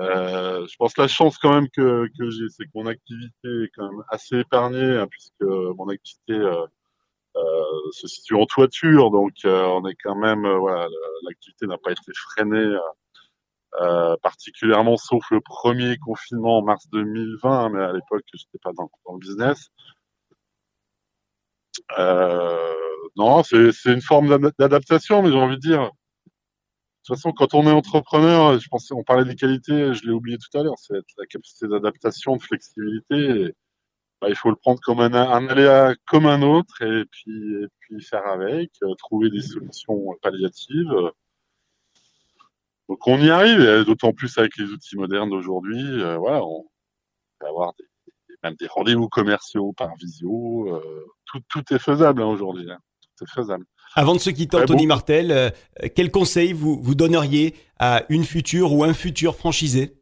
Euh, 0.00 0.66
je 0.66 0.76
pense 0.76 0.94
que 0.94 1.02
la 1.02 1.08
chance 1.08 1.36
quand 1.38 1.52
même 1.52 1.68
que, 1.70 2.08
j'ai, 2.18 2.48
c'est 2.48 2.64
que 2.64 2.70
mon 2.74 2.86
activité 2.86 3.48
est 3.64 3.70
quand 3.76 3.90
même 3.90 4.02
assez 4.08 4.38
épargnée, 4.38 4.96
hein, 4.96 5.06
puisque 5.10 5.42
mon 5.42 5.88
activité 5.88 6.32
euh, 6.32 6.66
euh, 7.36 7.90
se 7.92 8.08
situe 8.08 8.34
en 8.34 8.46
toiture, 8.46 9.10
donc 9.10 9.32
on 9.44 9.86
est 9.86 9.96
quand 10.02 10.16
même, 10.16 10.48
voilà, 10.56 10.88
l'activité 11.24 11.66
n'a 11.66 11.78
pas 11.78 11.92
été 11.92 12.12
freinée. 12.14 12.76
particulièrement 14.22 14.96
sauf 14.96 15.24
le 15.30 15.40
premier 15.40 15.96
confinement 15.98 16.58
en 16.58 16.62
mars 16.62 16.86
2020, 16.92 17.70
mais 17.70 17.82
à 17.84 17.92
l'époque 17.92 18.22
je 18.34 18.38
n'étais 18.38 18.58
pas 18.62 18.72
dans, 18.72 18.90
dans, 19.06 19.14
le 19.14 19.18
business. 19.18 19.70
Non, 23.16 23.42
c'est 23.42 23.92
une 23.92 24.00
forme 24.02 24.28
d'adaptation, 24.58 25.22
mais 25.22 25.30
j'ai 25.30 25.36
envie 25.36 25.56
de 25.56 25.60
dire, 25.60 25.90
toute 27.04 27.16
façon, 27.16 27.32
quand 27.32 27.54
on 27.54 27.66
est 27.66 27.72
entrepreneur, 27.72 28.58
je 28.58 28.68
pensais, 28.68 28.94
on 28.94 29.04
parlait 29.04 29.24
des 29.24 29.36
qualités, 29.36 29.94
je 29.94 30.04
l'ai 30.04 30.12
oublié 30.12 30.38
tout 30.38 30.58
à 30.58 30.62
l'heure, 30.62 30.78
c'est 30.78 30.94
la 31.18 31.26
capacité 31.26 31.66
d'adaptation, 31.68 32.36
de 32.36 32.42
flexibilité. 32.42 33.54
bah, 34.20 34.28
il 34.28 34.36
faut 34.36 34.50
le 34.50 34.56
prendre 34.56 34.80
comme 34.80 35.00
un, 35.00 35.12
aléa 35.14 35.94
comme 36.06 36.26
un 36.26 36.42
autre 36.42 36.82
et 36.82 37.04
puis, 37.10 37.66
puis 37.80 38.02
faire 38.02 38.26
avec, 38.26 38.70
euh, 38.82 38.94
trouver 38.96 39.30
des 39.30 39.42
solutions 39.42 40.16
palliatives. 40.22 40.92
Donc 42.90 43.06
on 43.06 43.20
y 43.20 43.30
arrive, 43.30 43.84
d'autant 43.84 44.12
plus 44.12 44.36
avec 44.36 44.56
les 44.56 44.64
outils 44.64 44.96
modernes 44.96 45.30
d'aujourd'hui. 45.30 45.80
Euh, 46.02 46.16
voilà, 46.18 46.44
on 46.44 46.66
peut 47.38 47.46
avoir 47.46 47.72
des, 47.78 47.84
même 48.42 48.56
des 48.56 48.66
rendez-vous 48.66 49.08
commerciaux 49.08 49.72
par 49.72 49.94
visio. 49.96 50.74
Euh, 50.74 51.06
tout, 51.26 51.40
tout, 51.48 51.72
est 51.72 51.78
faisable 51.78 52.20
hein, 52.20 52.26
aujourd'hui. 52.26 52.70
Hein. 52.70 52.78
Tout 53.16 53.24
est 53.24 53.30
faisable. 53.30 53.64
Avant 53.94 54.14
de 54.14 54.20
se 54.20 54.30
quitter, 54.30 54.56
Anthony 54.56 54.86
Martel, 54.86 55.32
euh, 55.32 55.50
quel 55.94 56.10
conseil 56.10 56.52
vous, 56.52 56.80
vous 56.80 56.94
donneriez 56.94 57.56
à 57.78 58.04
une 58.08 58.24
future 58.24 58.72
ou 58.72 58.84
un 58.84 58.94
futur 58.94 59.34
franchisé? 59.34 59.96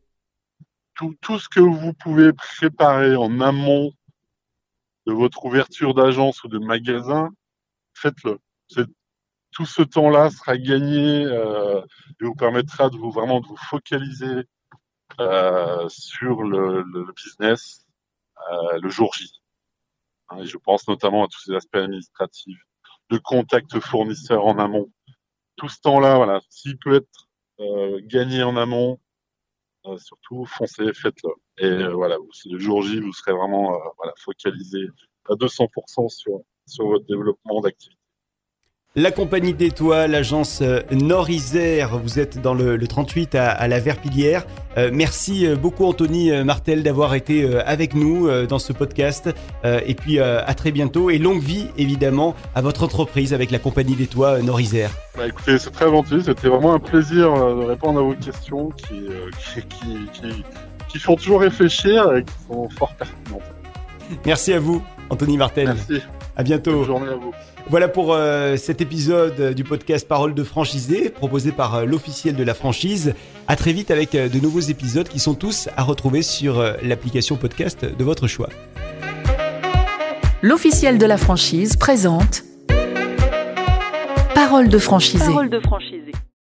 Tout, 0.94 1.16
tout, 1.22 1.38
ce 1.38 1.48
que 1.48 1.61
vous 1.61 1.94
pouvez 1.94 2.33
préparer 2.33 3.16
en 3.16 3.40
amont 3.40 3.92
de 5.07 5.12
votre 5.12 5.44
ouverture 5.46 5.94
d'agence 5.94 6.44
ou 6.44 6.48
de 6.48 6.59
magasin, 6.59 7.31
faites-le. 7.94 8.38
Tout 9.53 9.64
ce 9.64 9.83
temps-là 9.83 10.29
sera 10.31 10.59
gagné 10.59 11.24
euh, 11.24 11.81
et 12.20 12.24
vous 12.24 12.35
permettra 12.35 12.90
de 12.90 12.96
vous 12.96 13.11
vraiment 13.11 13.40
de 13.40 13.46
vous 13.46 13.57
focaliser 13.57 14.44
euh, 15.20 15.88
sur 15.88 16.42
le, 16.42 16.83
le, 16.83 17.11
business 17.14 17.87
le 18.81 18.88
jour 18.88 19.12
J. 19.14 19.33
Hein, 20.29 20.44
je 20.44 20.57
pense 20.59 20.87
notamment 20.88 21.24
à 21.24 21.29
tous 21.29 21.40
ces 21.40 21.55
aspects 21.55 21.77
administratifs, 21.77 22.68
de 23.11 23.18
contact 23.18 23.79
fournisseur 23.81 24.47
en 24.47 24.59
amont. 24.59 24.90
Tout 25.57 25.68
ce 25.68 25.81
temps-là, 25.81 26.16
voilà, 26.16 26.40
s'il 26.51 26.79
peut 26.79 26.94
être 26.94 27.29
euh, 27.61 28.01
gagné 28.05 28.42
en 28.42 28.57
amont, 28.57 29.01
euh, 29.87 29.99
surtout 29.99 30.44
foncez, 30.44 30.92
faites-le. 30.94 31.31
Et 31.59 31.88
voilà, 31.92 32.16
le 32.47 32.59
jour 32.59 32.83
J, 32.83 33.01
vous 33.01 33.12
serez 33.12 33.33
vraiment 33.33 33.77
voilà, 33.97 34.12
focalisé 34.18 34.87
à 35.29 35.35
200% 35.35 36.09
sur, 36.09 36.40
sur 36.66 36.87
votre 36.87 37.07
développement 37.07 37.61
d'activité. 37.61 37.98
La 38.96 39.11
compagnie 39.11 39.53
d'étoiles, 39.53 40.12
l'agence 40.12 40.61
euh, 40.62 40.81
Nord-Isère, 40.90 41.98
vous 41.98 42.18
êtes 42.18 42.40
dans 42.40 42.55
le, 42.55 42.79
38 42.79 43.35
à, 43.35 43.68
la 43.68 43.81
Verpillière. 43.81 44.46
Euh, 44.79 44.88
merci 44.90 45.46
euh, 45.46 45.57
beaucoup 45.57 45.85
Anthony 45.85 46.33
Martel 46.42 46.83
d'avoir 46.83 47.14
été 47.14 47.46
avec 47.66 47.94
nous 47.94 48.31
dans 48.46 48.59
ce 48.59 48.72
podcast. 48.72 49.29
et 49.64 49.94
puis 49.94 50.18
à 50.20 50.55
très 50.55 50.72
bientôt 50.72 51.11
et 51.11 51.18
longue 51.18 51.42
vie 51.42 51.68
évidemment 51.77 52.35
à 52.55 52.62
votre 52.62 52.83
entreprise 52.83 53.35
avec 53.35 53.51
la 53.51 53.59
compagnie 53.59 53.94
d'étoiles 53.94 54.42
Nord-Isère. 54.42 54.90
Bah, 55.16 55.27
écoutez, 55.27 55.59
c'est 55.59 55.70
très 55.70 55.90
gentil, 55.90 56.22
c'était 56.24 56.48
vraiment 56.48 56.72
un 56.72 56.79
plaisir 56.79 57.33
de 57.35 57.64
répondre 57.64 58.01
à 58.01 58.03
vos 58.03 58.14
questions 58.14 58.70
qui, 58.70 59.05
qui, 59.68 60.44
qui 60.88 60.98
font 60.98 61.16
toujours 61.16 61.40
réfléchir 61.40 62.11
et 62.14 62.24
qui 62.24 62.33
sont 62.48 62.68
fort 62.70 62.94
pertinentes. 62.94 63.42
Merci 64.24 64.55
à 64.55 64.59
vous 64.59 64.83
Anthony 65.11 65.37
Martel. 65.37 65.66
Merci. 65.66 66.03
À 66.38 66.44
bientôt. 66.44 66.70
Bonne 66.70 66.85
journée 66.85 67.09
à 67.09 67.16
vous. 67.16 67.33
Voilà 67.68 67.88
pour 67.88 68.14
euh, 68.14 68.57
cet 68.57 68.81
épisode 68.81 69.55
du 69.55 69.64
podcast 69.64 70.07
Parole 70.07 70.35
de 70.35 70.44
franchisé 70.44 71.11
proposé 71.11 71.51
par 71.51 71.74
euh, 71.74 71.85
l'officiel 71.85 72.37
de 72.37 72.44
la 72.44 72.55
franchise. 72.55 73.14
À 73.48 73.57
très 73.57 73.72
vite 73.72 73.90
avec 73.90 74.14
euh, 74.14 74.29
de 74.29 74.38
nouveaux 74.38 74.61
épisodes 74.61 75.09
qui 75.09 75.18
sont 75.18 75.35
tous 75.35 75.68
à 75.77 75.83
retrouver 75.83 76.22
sur 76.22 76.62
l'application 76.85 77.35
podcast 77.35 77.85
de 77.85 78.05
votre 78.05 78.29
choix. 78.29 78.48
L'officiel 80.40 80.98
de 80.98 81.07
la 81.07 81.16
franchise 81.16 81.74
présente 81.74 82.44
Parole 84.33 84.68
de 84.68 84.79
franchisé. 84.79 85.27
Parole 85.27 85.51
de 85.51 85.59
franchisé. 85.59 86.08